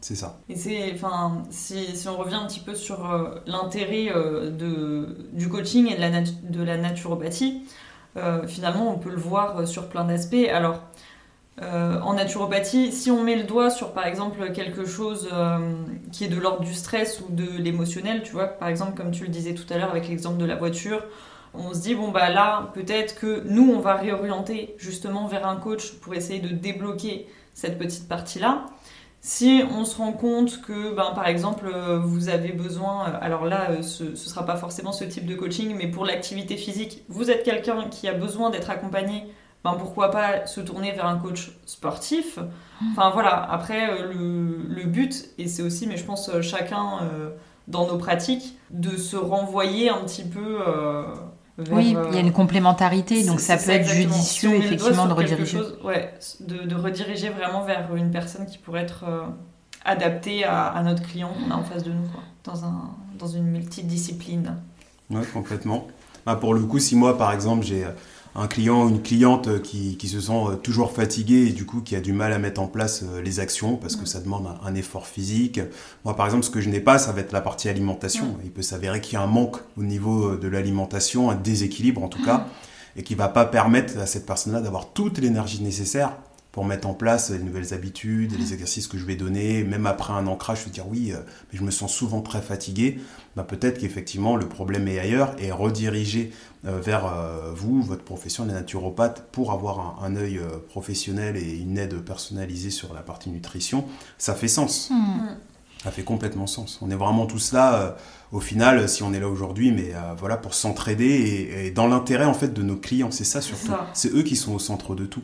C'est 0.00 0.14
ça. 0.14 0.40
Et 0.48 0.56
c'est, 0.56 0.94
enfin, 0.94 1.42
si, 1.50 1.94
si, 1.94 2.08
on 2.08 2.16
revient 2.16 2.36
un 2.36 2.46
petit 2.46 2.60
peu 2.60 2.74
sur 2.74 3.10
euh, 3.10 3.34
l'intérêt 3.46 4.06
de, 4.06 5.28
du 5.34 5.50
coaching 5.50 5.92
et 5.92 5.96
de 5.96 6.00
la, 6.00 6.22
de 6.22 6.62
la 6.62 6.78
naturopathie, 6.78 7.64
finalement, 8.46 8.92
on 8.92 8.98
peut 8.98 9.10
le 9.10 9.16
voir 9.16 9.66
sur 9.66 9.88
plein 9.88 10.04
d'aspects. 10.04 10.48
Alors, 10.52 10.82
en 11.60 12.14
naturopathie, 12.14 12.92
si 12.92 13.10
on 13.10 13.22
met 13.22 13.36
le 13.36 13.44
doigt 13.44 13.70
sur 13.70 13.92
par 13.92 14.06
exemple 14.06 14.52
quelque 14.52 14.84
chose 14.86 15.28
qui 16.12 16.24
est 16.24 16.28
de 16.28 16.38
l'ordre 16.38 16.62
du 16.62 16.74
stress 16.74 17.20
ou 17.20 17.32
de 17.32 17.58
l'émotionnel, 17.58 18.22
tu 18.22 18.32
vois, 18.32 18.46
par 18.46 18.68
exemple 18.68 18.96
comme 18.96 19.10
tu 19.10 19.24
le 19.24 19.30
disais 19.30 19.54
tout 19.54 19.66
à 19.72 19.78
l'heure 19.78 19.90
avec 19.90 20.08
l'exemple 20.08 20.38
de 20.38 20.44
la 20.44 20.54
voiture, 20.54 21.02
on 21.54 21.74
se 21.74 21.80
dit 21.80 21.94
bon 21.94 22.10
bah 22.10 22.30
là 22.30 22.70
peut-être 22.74 23.18
que 23.18 23.42
nous 23.48 23.72
on 23.72 23.80
va 23.80 23.94
réorienter 23.94 24.76
justement 24.78 25.26
vers 25.26 25.46
un 25.46 25.56
coach 25.56 25.94
pour 25.94 26.14
essayer 26.14 26.40
de 26.40 26.48
débloquer 26.48 27.26
cette 27.54 27.78
petite 27.78 28.08
partie 28.08 28.38
là 28.38 28.66
si 29.20 29.62
on 29.76 29.84
se 29.84 29.96
rend 29.96 30.12
compte 30.12 30.62
que 30.62 30.94
ben, 30.94 31.10
par 31.14 31.26
exemple 31.26 31.66
euh, 31.66 31.98
vous 31.98 32.28
avez 32.28 32.52
besoin 32.52 33.08
euh, 33.08 33.18
alors 33.20 33.44
là 33.46 33.70
euh, 33.70 33.82
ce, 33.82 34.04
ne 34.04 34.14
sera 34.14 34.46
pas 34.46 34.56
forcément 34.56 34.92
ce 34.92 35.04
type 35.04 35.26
de 35.26 35.34
coaching 35.34 35.74
mais 35.76 35.88
pour 35.88 36.06
l'activité 36.06 36.56
physique 36.56 37.02
vous 37.08 37.30
êtes 37.30 37.42
quelqu'un 37.42 37.88
qui 37.88 38.06
a 38.06 38.14
besoin 38.14 38.50
d'être 38.50 38.70
accompagné 38.70 39.24
ben 39.64 39.74
pourquoi 39.74 40.12
pas 40.12 40.46
se 40.46 40.60
tourner 40.60 40.92
vers 40.92 41.06
un 41.06 41.18
coach 41.18 41.50
sportif? 41.66 42.38
Enfin 42.92 43.10
voilà. 43.10 43.42
Après 43.50 43.90
le, 44.02 44.84
but 44.84 45.30
et 45.36 45.48
c'est 45.48 45.62
aussi 45.62 45.88
mais 45.88 45.96
je 45.96 46.04
pense 46.04 46.30
chacun 46.42 47.00
dans 47.66 47.88
nos 47.88 47.98
pratiques 47.98 48.56
de 48.70 48.96
se 48.96 49.16
renvoyer 49.16 49.90
un 49.90 50.04
petit 50.04 50.22
peu 50.22 50.60
oui, 51.70 51.96
il 52.08 52.14
y 52.14 52.16
a 52.16 52.20
une 52.20 52.32
complémentarité, 52.32 53.24
donc 53.24 53.40
ça 53.40 53.56
peut 53.56 53.70
être 53.70 53.88
judicieux 53.88 54.54
effectivement 54.54 55.06
de 55.06 55.12
rediriger. 55.12 55.58
ouais, 55.82 56.14
de, 56.40 56.74
rediriger 56.74 57.30
vraiment 57.30 57.64
vers 57.64 57.94
une 57.96 58.10
personne 58.10 58.46
qui 58.46 58.58
pourrait 58.58 58.82
être 58.82 59.04
euh, 59.08 59.22
adaptée 59.84 60.44
à, 60.44 60.80
notre 60.84 61.02
client 61.02 61.32
qu'on 61.32 61.50
a 61.50 61.56
en 61.56 61.64
face 61.64 61.82
de 61.82 61.90
nous, 61.90 62.06
quoi, 62.12 62.22
dans, 62.44 62.64
un, 62.64 62.94
dans 63.18 63.26
une 63.26 63.46
multidiscipline. 63.46 64.54
Oui, 65.10 65.22
complètement. 65.32 65.88
Bah, 66.24 66.36
pour 66.36 66.54
le 66.54 66.60
coup, 66.60 66.78
si 66.78 66.94
moi 66.94 67.18
par 67.18 67.32
exemple 67.32 67.64
j'ai 67.64 67.86
un 68.34 68.46
client 68.46 68.84
ou 68.84 68.88
une 68.88 69.02
cliente 69.02 69.62
qui, 69.62 69.96
qui, 69.96 70.08
se 70.08 70.20
sent 70.20 70.32
euh, 70.32 70.56
toujours 70.56 70.92
fatigué 70.92 71.46
et 71.48 71.52
du 71.52 71.66
coup 71.66 71.80
qui 71.80 71.96
a 71.96 72.00
du 72.00 72.12
mal 72.12 72.32
à 72.32 72.38
mettre 72.38 72.60
en 72.60 72.66
place 72.66 73.02
euh, 73.02 73.22
les 73.22 73.40
actions 73.40 73.76
parce 73.76 73.96
que 73.96 74.06
ça 74.06 74.20
demande 74.20 74.48
un, 74.62 74.74
effort 74.74 75.06
physique. 75.06 75.60
Moi 76.04 76.14
par 76.14 76.26
exemple 76.26 76.44
ce 76.44 76.50
que 76.50 76.60
je 76.60 76.68
n'ai 76.68 76.80
pas 76.80 76.98
ça 76.98 77.12
va 77.12 77.20
être 77.20 77.32
la 77.32 77.40
partie 77.40 77.68
alimentation. 77.68 78.36
Il 78.44 78.50
peut 78.50 78.62
s'avérer 78.62 79.00
qu'il 79.00 79.14
y 79.14 79.16
a 79.16 79.22
un 79.22 79.26
manque 79.26 79.56
au 79.76 79.82
niveau 79.82 80.32
euh, 80.32 80.38
de 80.38 80.48
l'alimentation, 80.48 81.30
un 81.30 81.34
déséquilibre 81.34 82.02
en 82.02 82.08
tout 82.08 82.22
cas 82.24 82.46
et 82.96 83.02
qui 83.02 83.14
va 83.14 83.28
pas 83.28 83.44
permettre 83.44 83.98
à 83.98 84.06
cette 84.06 84.26
personne-là 84.26 84.60
d'avoir 84.60 84.92
toute 84.92 85.18
l'énergie 85.18 85.62
nécessaire 85.62 86.12
pour 86.58 86.66
mettre 86.66 86.88
en 86.88 86.94
place 86.94 87.30
les 87.30 87.38
nouvelles 87.38 87.72
habitudes, 87.72 88.36
les 88.36 88.52
exercices 88.52 88.88
que 88.88 88.98
je 88.98 89.04
vais 89.04 89.14
donner, 89.14 89.62
même 89.62 89.86
après 89.86 90.12
un 90.12 90.26
ancrage, 90.26 90.62
je 90.62 90.64
vais 90.64 90.70
dire 90.72 90.88
oui, 90.88 91.12
mais 91.52 91.56
je 91.56 91.62
me 91.62 91.70
sens 91.70 91.94
souvent 91.94 92.20
très 92.20 92.42
fatigué. 92.42 92.98
Bah, 93.36 93.44
peut-être 93.44 93.78
qu'effectivement 93.78 94.34
le 94.34 94.48
problème 94.48 94.88
est 94.88 94.98
ailleurs 94.98 95.36
et 95.38 95.52
rediriger 95.52 96.32
euh, 96.66 96.80
vers 96.80 97.06
euh, 97.06 97.52
vous, 97.54 97.80
votre 97.80 98.02
profession, 98.02 98.44
les 98.44 98.54
naturopathes, 98.54 99.28
pour 99.30 99.52
avoir 99.52 100.02
un, 100.02 100.16
œil 100.16 100.38
euh, 100.38 100.58
professionnel 100.68 101.36
et 101.36 101.58
une 101.58 101.78
aide 101.78 101.94
personnalisée 102.00 102.70
sur 102.70 102.92
la 102.92 103.02
partie 103.02 103.30
nutrition, 103.30 103.84
ça 104.18 104.34
fait 104.34 104.48
sens. 104.48 104.90
Hmm. 104.90 105.36
Ça 105.84 105.92
fait 105.92 106.02
complètement 106.02 106.48
sens. 106.48 106.80
On 106.82 106.90
est 106.90 106.96
vraiment 106.96 107.26
tous 107.26 107.52
là, 107.52 107.96
au 108.32 108.40
final, 108.40 108.88
si 108.88 109.04
on 109.04 109.12
est 109.12 109.20
là 109.20 109.28
aujourd'hui, 109.28 109.70
mais 109.70 109.92
voilà, 110.18 110.36
pour 110.36 110.54
s'entraider 110.54 111.66
et, 111.66 111.70
dans 111.70 111.86
l'intérêt 111.86 112.24
en 112.24 112.34
fait 112.34 112.52
de 112.52 112.62
nos 112.64 112.74
clients. 112.74 113.12
C'est 113.12 113.22
ça 113.22 113.40
surtout. 113.40 113.70
C'est 113.92 114.12
eux 114.12 114.24
qui 114.24 114.34
sont 114.34 114.52
au 114.54 114.58
centre 114.58 114.96
de 114.96 115.06
tout. 115.06 115.22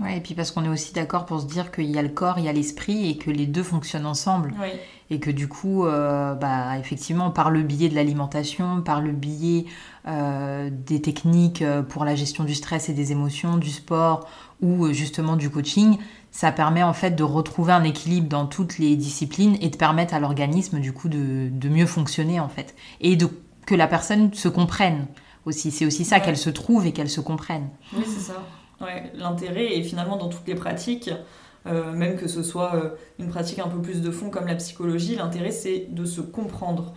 Ouais, 0.00 0.16
et 0.16 0.20
puis 0.20 0.34
parce 0.34 0.50
qu'on 0.50 0.64
est 0.64 0.68
aussi 0.68 0.92
d'accord 0.92 1.24
pour 1.24 1.40
se 1.40 1.46
dire 1.46 1.70
qu'il 1.70 1.90
y 1.90 1.98
a 1.98 2.02
le 2.02 2.08
corps, 2.08 2.38
il 2.38 2.44
y 2.44 2.48
a 2.48 2.52
l'esprit 2.52 3.10
et 3.10 3.16
que 3.16 3.30
les 3.30 3.46
deux 3.46 3.62
fonctionnent 3.62 4.06
ensemble. 4.06 4.52
Oui 4.60 4.70
et 5.10 5.20
que 5.20 5.30
du 5.30 5.48
coup, 5.48 5.86
euh, 5.86 6.34
bah, 6.34 6.78
effectivement, 6.78 7.30
par 7.30 7.50
le 7.50 7.62
biais 7.62 7.88
de 7.88 7.94
l'alimentation, 7.94 8.82
par 8.82 9.00
le 9.00 9.12
biais 9.12 9.66
euh, 10.08 10.70
des 10.70 11.00
techniques 11.00 11.62
euh, 11.62 11.82
pour 11.82 12.04
la 12.04 12.14
gestion 12.14 12.44
du 12.44 12.54
stress 12.54 12.88
et 12.88 12.94
des 12.94 13.12
émotions, 13.12 13.56
du 13.56 13.70
sport 13.70 14.28
ou 14.62 14.92
justement 14.92 15.36
du 15.36 15.50
coaching, 15.50 15.98
ça 16.30 16.52
permet 16.52 16.82
en 16.82 16.94
fait 16.94 17.10
de 17.12 17.22
retrouver 17.22 17.72
un 17.72 17.84
équilibre 17.84 18.28
dans 18.28 18.46
toutes 18.46 18.78
les 18.78 18.96
disciplines 18.96 19.56
et 19.60 19.68
de 19.68 19.76
permettre 19.76 20.14
à 20.14 20.20
l'organisme 20.20 20.80
du 20.80 20.92
coup 20.92 21.08
de, 21.08 21.68
mieux 21.68 21.86
fonctionner 21.86 22.40
en 22.40 22.48
fait 22.48 22.74
et 23.00 23.16
de 23.16 23.28
que 23.66 23.74
la 23.74 23.86
personne 23.86 24.32
se 24.34 24.48
comprenne 24.48 25.06
aussi. 25.46 25.70
C'est 25.70 25.86
aussi 25.86 26.04
ça 26.04 26.20
qu'elle 26.20 26.36
se 26.36 26.50
trouve 26.50 26.86
et 26.86 26.92
qu'elle 26.92 27.10
se 27.10 27.20
comprenne. 27.20 27.68
Oui, 27.94 28.04
c'est 28.06 28.20
ça. 28.32 28.42
L'intérêt 29.14 29.76
est 29.76 29.82
finalement 29.82 30.16
dans 30.16 30.28
toutes 30.28 30.46
les 30.46 30.54
pratiques. 30.54 31.10
Euh, 31.66 31.92
même 31.92 32.16
que 32.16 32.28
ce 32.28 32.42
soit 32.42 32.74
euh, 32.74 32.90
une 33.18 33.28
pratique 33.28 33.58
un 33.58 33.68
peu 33.68 33.80
plus 33.80 34.02
de 34.02 34.10
fond 34.10 34.28
comme 34.28 34.46
la 34.46 34.54
psychologie, 34.54 35.16
l'intérêt 35.16 35.50
c'est 35.50 35.86
de 35.90 36.04
se 36.04 36.20
comprendre, 36.20 36.92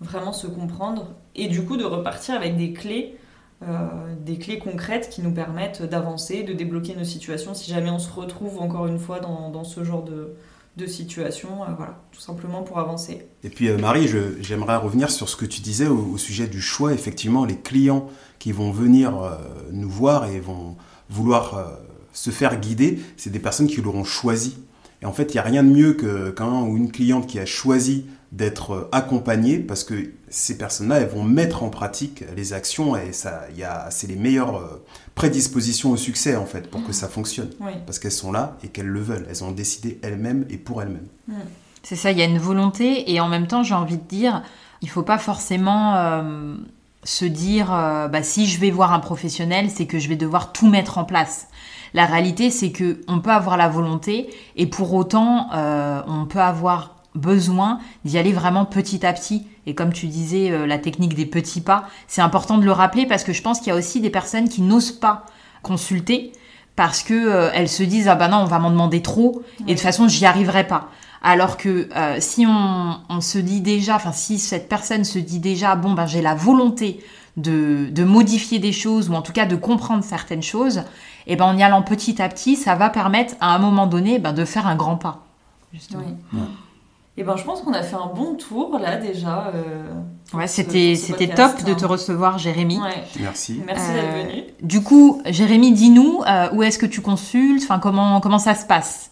vraiment 0.00 0.34
se 0.34 0.46
comprendre, 0.46 1.14
et 1.34 1.48
du 1.48 1.64
coup 1.64 1.78
de 1.78 1.84
repartir 1.84 2.34
avec 2.34 2.58
des 2.58 2.74
clés, 2.74 3.16
euh, 3.62 3.88
des 4.20 4.36
clés 4.36 4.58
concrètes 4.58 5.08
qui 5.08 5.22
nous 5.22 5.32
permettent 5.32 5.82
d'avancer, 5.82 6.42
de 6.42 6.52
débloquer 6.52 6.94
nos 6.94 7.04
situations 7.04 7.54
si 7.54 7.70
jamais 7.70 7.88
on 7.88 7.98
se 7.98 8.12
retrouve 8.12 8.60
encore 8.60 8.86
une 8.86 8.98
fois 8.98 9.18
dans, 9.18 9.48
dans 9.48 9.64
ce 9.64 9.82
genre 9.82 10.02
de, 10.02 10.34
de 10.76 10.86
situation, 10.86 11.48
voilà, 11.74 11.98
tout 12.12 12.20
simplement 12.20 12.62
pour 12.62 12.78
avancer. 12.78 13.26
Et 13.44 13.48
puis 13.48 13.70
Marie, 13.72 14.10
j'aimerais 14.40 14.76
revenir 14.76 15.10
sur 15.10 15.30
ce 15.30 15.36
que 15.36 15.46
tu 15.46 15.62
disais 15.62 15.86
au, 15.86 16.12
au, 16.12 16.18
sujet 16.18 16.48
du 16.48 16.60
choix. 16.60 16.92
Effectivement, 16.92 17.46
les 17.46 17.56
clients 17.56 18.10
qui 18.38 18.52
vont 18.52 18.72
venir 18.72 19.38
nous 19.70 19.90
voir 19.90 20.26
et 20.26 20.40
vont 20.40 20.76
vouloir 21.12 21.78
se 22.12 22.30
faire 22.30 22.58
guider, 22.58 23.00
c'est 23.16 23.30
des 23.30 23.38
personnes 23.38 23.66
qui 23.66 23.80
l'auront 23.80 24.04
choisi. 24.04 24.58
Et 25.02 25.06
en 25.06 25.12
fait, 25.12 25.32
il 25.32 25.36
n'y 25.36 25.40
a 25.40 25.42
rien 25.42 25.62
de 25.64 25.68
mieux 25.68 25.94
qu'un 25.94 26.62
ou 26.62 26.76
une 26.76 26.90
cliente 26.90 27.26
qui 27.26 27.38
a 27.38 27.46
choisi 27.46 28.06
d'être 28.30 28.88
accompagnée 28.92 29.58
parce 29.58 29.84
que 29.84 30.12
ces 30.30 30.56
personnes-là, 30.56 31.00
elles 31.00 31.08
vont 31.08 31.22
mettre 31.22 31.62
en 31.62 31.68
pratique 31.68 32.24
les 32.34 32.54
actions 32.54 32.96
et 32.96 33.12
ça, 33.12 33.46
c'est 33.90 34.06
les 34.06 34.16
meilleures 34.16 34.56
euh, 34.56 34.84
prédispositions 35.14 35.90
au 35.90 35.98
succès 35.98 36.34
en 36.36 36.46
fait 36.46 36.70
pour 36.70 36.82
que 36.84 36.92
ça 36.92 37.08
fonctionne. 37.08 37.50
Parce 37.84 37.98
qu'elles 37.98 38.10
sont 38.10 38.32
là 38.32 38.56
et 38.64 38.68
qu'elles 38.68 38.86
le 38.86 39.00
veulent. 39.00 39.26
Elles 39.28 39.44
ont 39.44 39.52
décidé 39.52 39.98
elles-mêmes 40.02 40.46
et 40.48 40.56
pour 40.56 40.80
elles-mêmes. 40.80 41.08
Mm. 41.28 41.34
C'est 41.82 41.96
ça, 41.96 42.12
il 42.12 42.18
y 42.18 42.22
a 42.22 42.24
une 42.24 42.38
volonté 42.38 43.12
et 43.12 43.20
en 43.20 43.28
même 43.28 43.48
temps, 43.48 43.62
j'ai 43.62 43.74
envie 43.74 43.98
de 43.98 44.04
dire, 44.04 44.42
il 44.80 44.88
faut 44.88 45.02
pas 45.02 45.18
forcément 45.18 45.96
euh, 45.96 46.54
se 47.04 47.24
dire, 47.24 47.72
euh, 47.72 48.08
bah, 48.08 48.22
si 48.22 48.46
je 48.46 48.60
vais 48.60 48.70
voir 48.70 48.92
un 48.92 49.00
professionnel, 49.00 49.70
c'est 49.70 49.86
que 49.86 49.98
je 49.98 50.08
vais 50.08 50.16
devoir 50.16 50.52
tout 50.52 50.68
mettre 50.68 50.98
en 50.98 51.04
place. 51.04 51.48
La 51.94 52.06
réalité, 52.06 52.50
c'est 52.50 52.72
que 52.72 53.00
on 53.08 53.20
peut 53.20 53.30
avoir 53.30 53.56
la 53.56 53.68
volonté 53.68 54.30
et 54.56 54.66
pour 54.66 54.94
autant, 54.94 55.48
euh, 55.52 56.00
on 56.06 56.26
peut 56.26 56.40
avoir 56.40 56.96
besoin 57.14 57.80
d'y 58.04 58.18
aller 58.18 58.32
vraiment 58.32 58.64
petit 58.64 59.04
à 59.04 59.12
petit. 59.12 59.46
Et 59.66 59.74
comme 59.74 59.92
tu 59.92 60.06
disais, 60.06 60.50
euh, 60.50 60.66
la 60.66 60.78
technique 60.78 61.14
des 61.14 61.26
petits 61.26 61.60
pas, 61.60 61.84
c'est 62.06 62.22
important 62.22 62.56
de 62.56 62.64
le 62.64 62.72
rappeler 62.72 63.04
parce 63.06 63.24
que 63.24 63.32
je 63.32 63.42
pense 63.42 63.58
qu'il 63.58 63.68
y 63.68 63.72
a 63.72 63.76
aussi 63.76 64.00
des 64.00 64.10
personnes 64.10 64.48
qui 64.48 64.62
n'osent 64.62 64.92
pas 64.92 65.26
consulter 65.62 66.32
parce 66.74 67.02
que 67.02 67.50
elles 67.52 67.68
se 67.68 67.82
disent 67.82 68.08
ah 68.08 68.14
bah 68.14 68.28
non 68.28 68.38
on 68.38 68.44
va 68.46 68.58
m'en 68.58 68.70
demander 68.70 69.02
trop 69.02 69.42
et 69.60 69.64
de 69.64 69.72
toute 69.72 69.80
façon 69.80 70.08
j'y 70.08 70.24
arriverai 70.24 70.66
pas. 70.66 70.88
Alors 71.22 71.56
que 71.56 71.88
si 72.18 72.46
on, 72.46 72.96
on, 73.08 73.20
se 73.20 73.38
dit 73.38 73.60
déjà, 73.60 73.94
enfin 73.96 74.12
si 74.12 74.38
cette 74.38 74.68
personne 74.68 75.04
se 75.04 75.18
dit 75.20 75.38
déjà 75.38 75.76
bon 75.76 75.92
ben 75.92 76.04
j'ai 76.06 76.20
la 76.20 76.34
volonté 76.34 77.00
de, 77.36 77.88
de, 77.90 78.04
modifier 78.04 78.58
des 78.58 78.72
choses 78.72 79.08
ou 79.08 79.14
en 79.14 79.22
tout 79.22 79.32
cas 79.32 79.46
de 79.46 79.56
comprendre 79.56 80.02
certaines 80.04 80.42
choses, 80.42 80.78
et 81.26 81.34
eh 81.34 81.36
ben 81.36 81.44
en 81.44 81.56
y 81.56 81.62
allant 81.62 81.82
petit 81.82 82.20
à 82.20 82.28
petit, 82.28 82.56
ça 82.56 82.74
va 82.74 82.90
permettre 82.90 83.34
à 83.40 83.54
un 83.54 83.58
moment 83.58 83.86
donné 83.86 84.18
ben, 84.18 84.32
de 84.32 84.44
faire 84.44 84.66
un 84.66 84.74
grand 84.74 84.96
pas. 84.96 85.24
Et 87.16 87.24
ben, 87.24 87.36
je 87.36 87.44
pense 87.44 87.60
qu'on 87.60 87.72
a 87.74 87.82
fait 87.82 87.94
un 87.96 88.10
bon 88.14 88.34
tour 88.34 88.78
là 88.78 88.96
déjà. 88.96 89.52
euh, 89.54 89.84
Ouais, 90.34 90.46
c'était 90.46 90.96
c'était 90.96 91.28
top 91.28 91.62
de 91.62 91.72
hein. 91.72 91.74
te 91.74 91.84
recevoir, 91.84 92.38
Jérémy. 92.38 92.78
Ouais. 92.80 93.04
Merci. 93.20 93.60
Merci 93.66 93.90
Euh, 93.90 93.94
d'être 93.94 94.30
venu. 94.30 94.42
Du 94.62 94.82
coup, 94.82 95.20
Jérémy, 95.26 95.72
dis-nous, 95.72 96.22
euh, 96.26 96.48
où 96.54 96.62
est-ce 96.62 96.78
que 96.78 96.86
tu 96.86 97.02
consultes? 97.02 97.62
Enfin, 97.62 97.78
comment, 97.78 98.20
comment 98.20 98.38
ça 98.38 98.54
se 98.54 98.64
passe? 98.64 99.11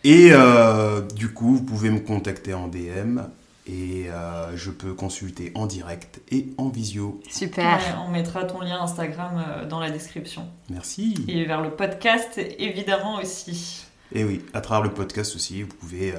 Et 0.04 0.28
euh, 0.32 1.00
du 1.00 1.32
coup, 1.32 1.54
vous 1.54 1.62
pouvez 1.62 1.88
me 1.88 2.00
contacter 2.00 2.52
en 2.52 2.68
DM 2.68 3.20
et 3.66 4.10
euh, 4.10 4.54
je 4.54 4.70
peux 4.70 4.92
consulter 4.92 5.50
en 5.54 5.64
direct 5.64 6.20
et 6.30 6.48
en 6.58 6.68
visio. 6.68 7.22
Super. 7.30 7.78
Ouais, 7.78 7.94
on 8.06 8.10
mettra 8.10 8.44
ton 8.44 8.60
lien 8.60 8.82
Instagram 8.82 9.66
dans 9.66 9.80
la 9.80 9.88
description. 9.88 10.46
Merci. 10.68 11.24
Et 11.26 11.46
vers 11.46 11.62
le 11.62 11.70
podcast, 11.70 12.38
évidemment 12.58 13.16
aussi. 13.16 13.86
Et 14.14 14.24
oui, 14.24 14.42
à 14.54 14.60
travers 14.60 14.82
le 14.84 14.90
podcast 14.90 15.34
aussi, 15.36 15.62
vous 15.62 15.68
pouvez 15.80 16.12
euh, 16.12 16.18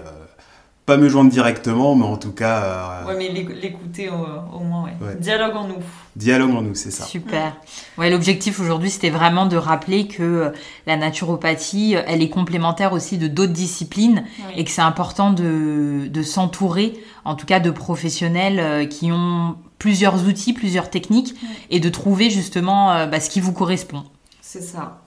pas 0.86 0.98
me 0.98 1.08
joindre 1.08 1.30
directement, 1.32 1.96
mais 1.96 2.06
en 2.06 2.18
tout 2.18 2.32
cas, 2.32 2.64
euh, 2.64 3.06
Ouais, 3.08 3.16
mais 3.18 3.30
l'éc- 3.30 3.62
l'écouter 3.62 4.10
au, 4.10 4.58
au 4.58 4.60
moins, 4.62 4.84
ouais. 4.86 4.94
Ouais. 5.08 5.16
Dialogue 5.16 5.56
en 5.56 5.68
nous. 5.68 5.76
dialogue 6.16 6.52
en 6.56 6.62
nous, 6.64 6.76
c'est 6.76 6.92
ça. 6.92 7.04
Super. 7.06 7.56
Ouais, 7.98 8.10
l'objectif 8.10 8.60
aujourd'hui, 8.60 8.90
c'était 8.90 9.12
vraiment 9.12 9.46
de 9.46 9.58
rappeler 9.58 10.08
que 10.08 10.24
euh, 10.24 10.50
la 10.88 10.98
naturopathie, 10.98 11.96
euh, 11.96 12.02
elle 12.08 12.22
est 12.24 12.30
complémentaire 12.30 12.94
aussi 12.94 13.18
de 13.18 13.28
d'autres 13.28 13.54
disciplines 13.54 14.26
Oui. 14.48 14.54
et 14.58 14.64
que 14.66 14.72
c'est 14.72 14.82
important 14.82 15.32
de, 15.32 16.08
de 16.08 16.24
s'entourer, 16.24 17.00
en 17.26 17.36
tout 17.36 17.46
cas 17.46 17.60
de 17.60 17.70
professionnels 17.72 18.90
qui 18.90 19.12
ont 19.12 19.56
plusieurs 19.78 20.28
outils, 20.28 20.54
plusieurs 20.54 20.90
techniques 20.90 21.36
et 21.70 21.80
de 21.80 21.90
trouver 21.90 22.30
justement 22.30 23.06
bah, 23.08 23.20
ce 23.20 23.30
qui 23.30 23.40
vous 23.42 23.54
correspond. 23.54 24.04
C'est 24.42 24.62
ça. 24.62 25.02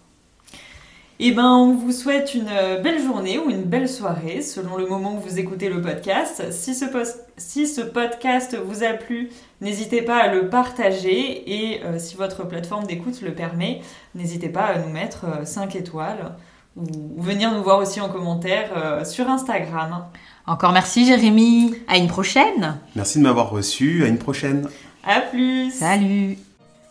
Eh 1.19 1.33
ben, 1.33 1.47
on 1.49 1.73
vous 1.75 1.93
souhaite 1.93 2.35
une 2.35 2.49
euh, 2.51 2.79
belle 2.81 3.03
journée 3.03 3.39
ou 3.39 3.49
une 3.49 3.63
belle 3.63 3.89
soirée 3.89 4.43
selon 4.43 4.77
le 4.77 4.87
moment 4.87 5.15
où 5.17 5.21
vous 5.21 5.39
écoutez 5.39 5.71
le 5.71 5.81
podcast. 5.81 6.53
Si 6.53 6.75
ce, 6.75 6.85
pos- 6.85 7.17
si 7.39 7.67
ce 7.67 7.81
podcast 7.81 8.55
vous 8.67 8.85
a 8.85 8.93
plu, 8.93 9.31
n'hésitez 9.63 10.03
pas 10.03 10.17
à 10.19 10.29
le 10.35 10.51
partager 10.51 11.51
et 11.51 11.83
euh, 11.85 11.99
si 11.99 12.17
votre 12.17 12.47
plateforme 12.47 12.85
d'écoute 12.87 13.23
le 13.23 13.33
permet, 13.33 13.81
n'hésitez 14.15 14.51
pas 14.51 14.65
à 14.65 14.79
nous 14.79 14.91
mettre 14.93 15.25
5 15.47 15.75
étoiles 15.77 16.35
ou, 16.77 16.83
ou 17.17 17.23
venir 17.23 17.51
nous 17.51 17.63
voir 17.63 17.79
aussi 17.79 17.99
en 18.03 18.11
commentaire 18.11 18.71
euh, 18.77 19.05
sur 19.07 19.27
Instagram. 19.31 20.05
Encore 20.47 20.73
merci 20.73 21.07
Jérémy. 21.07 21.75
À 21.89 21.97
une 21.97 22.09
prochaine. 22.09 22.77
Merci 22.95 23.19
de 23.19 23.23
m'avoir 23.23 23.49
reçu. 23.49 24.05
À 24.05 24.09
une 24.09 24.19
prochaine. 24.19 24.69
À 25.03 25.23
plus 25.23 25.71
Salut. 25.71 26.37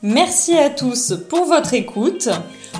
Merci 0.01 0.57
à 0.57 0.71
tous 0.71 1.13
pour 1.29 1.45
votre 1.45 1.75
écoute. 1.75 2.27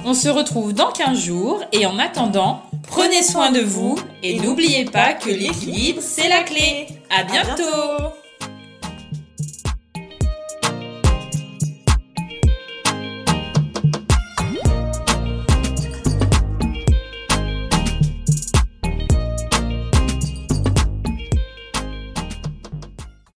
On 0.03 0.13
se 0.13 0.29
retrouve 0.29 0.73
dans 0.73 0.91
15 0.91 1.17
jours 1.17 1.63
et 1.71 1.85
en 1.85 1.97
attendant, 1.97 2.61
prenez 2.87 3.23
soin 3.23 3.51
de 3.51 3.61
vous 3.61 3.95
et 4.21 4.39
n'oubliez 4.39 4.85
pas 4.85 5.13
que 5.13 5.29
l'équilibre, 5.29 6.01
c'est 6.01 6.29
la 6.29 6.43
clé. 6.43 6.87
À 7.09 7.23
bientôt 7.23 7.63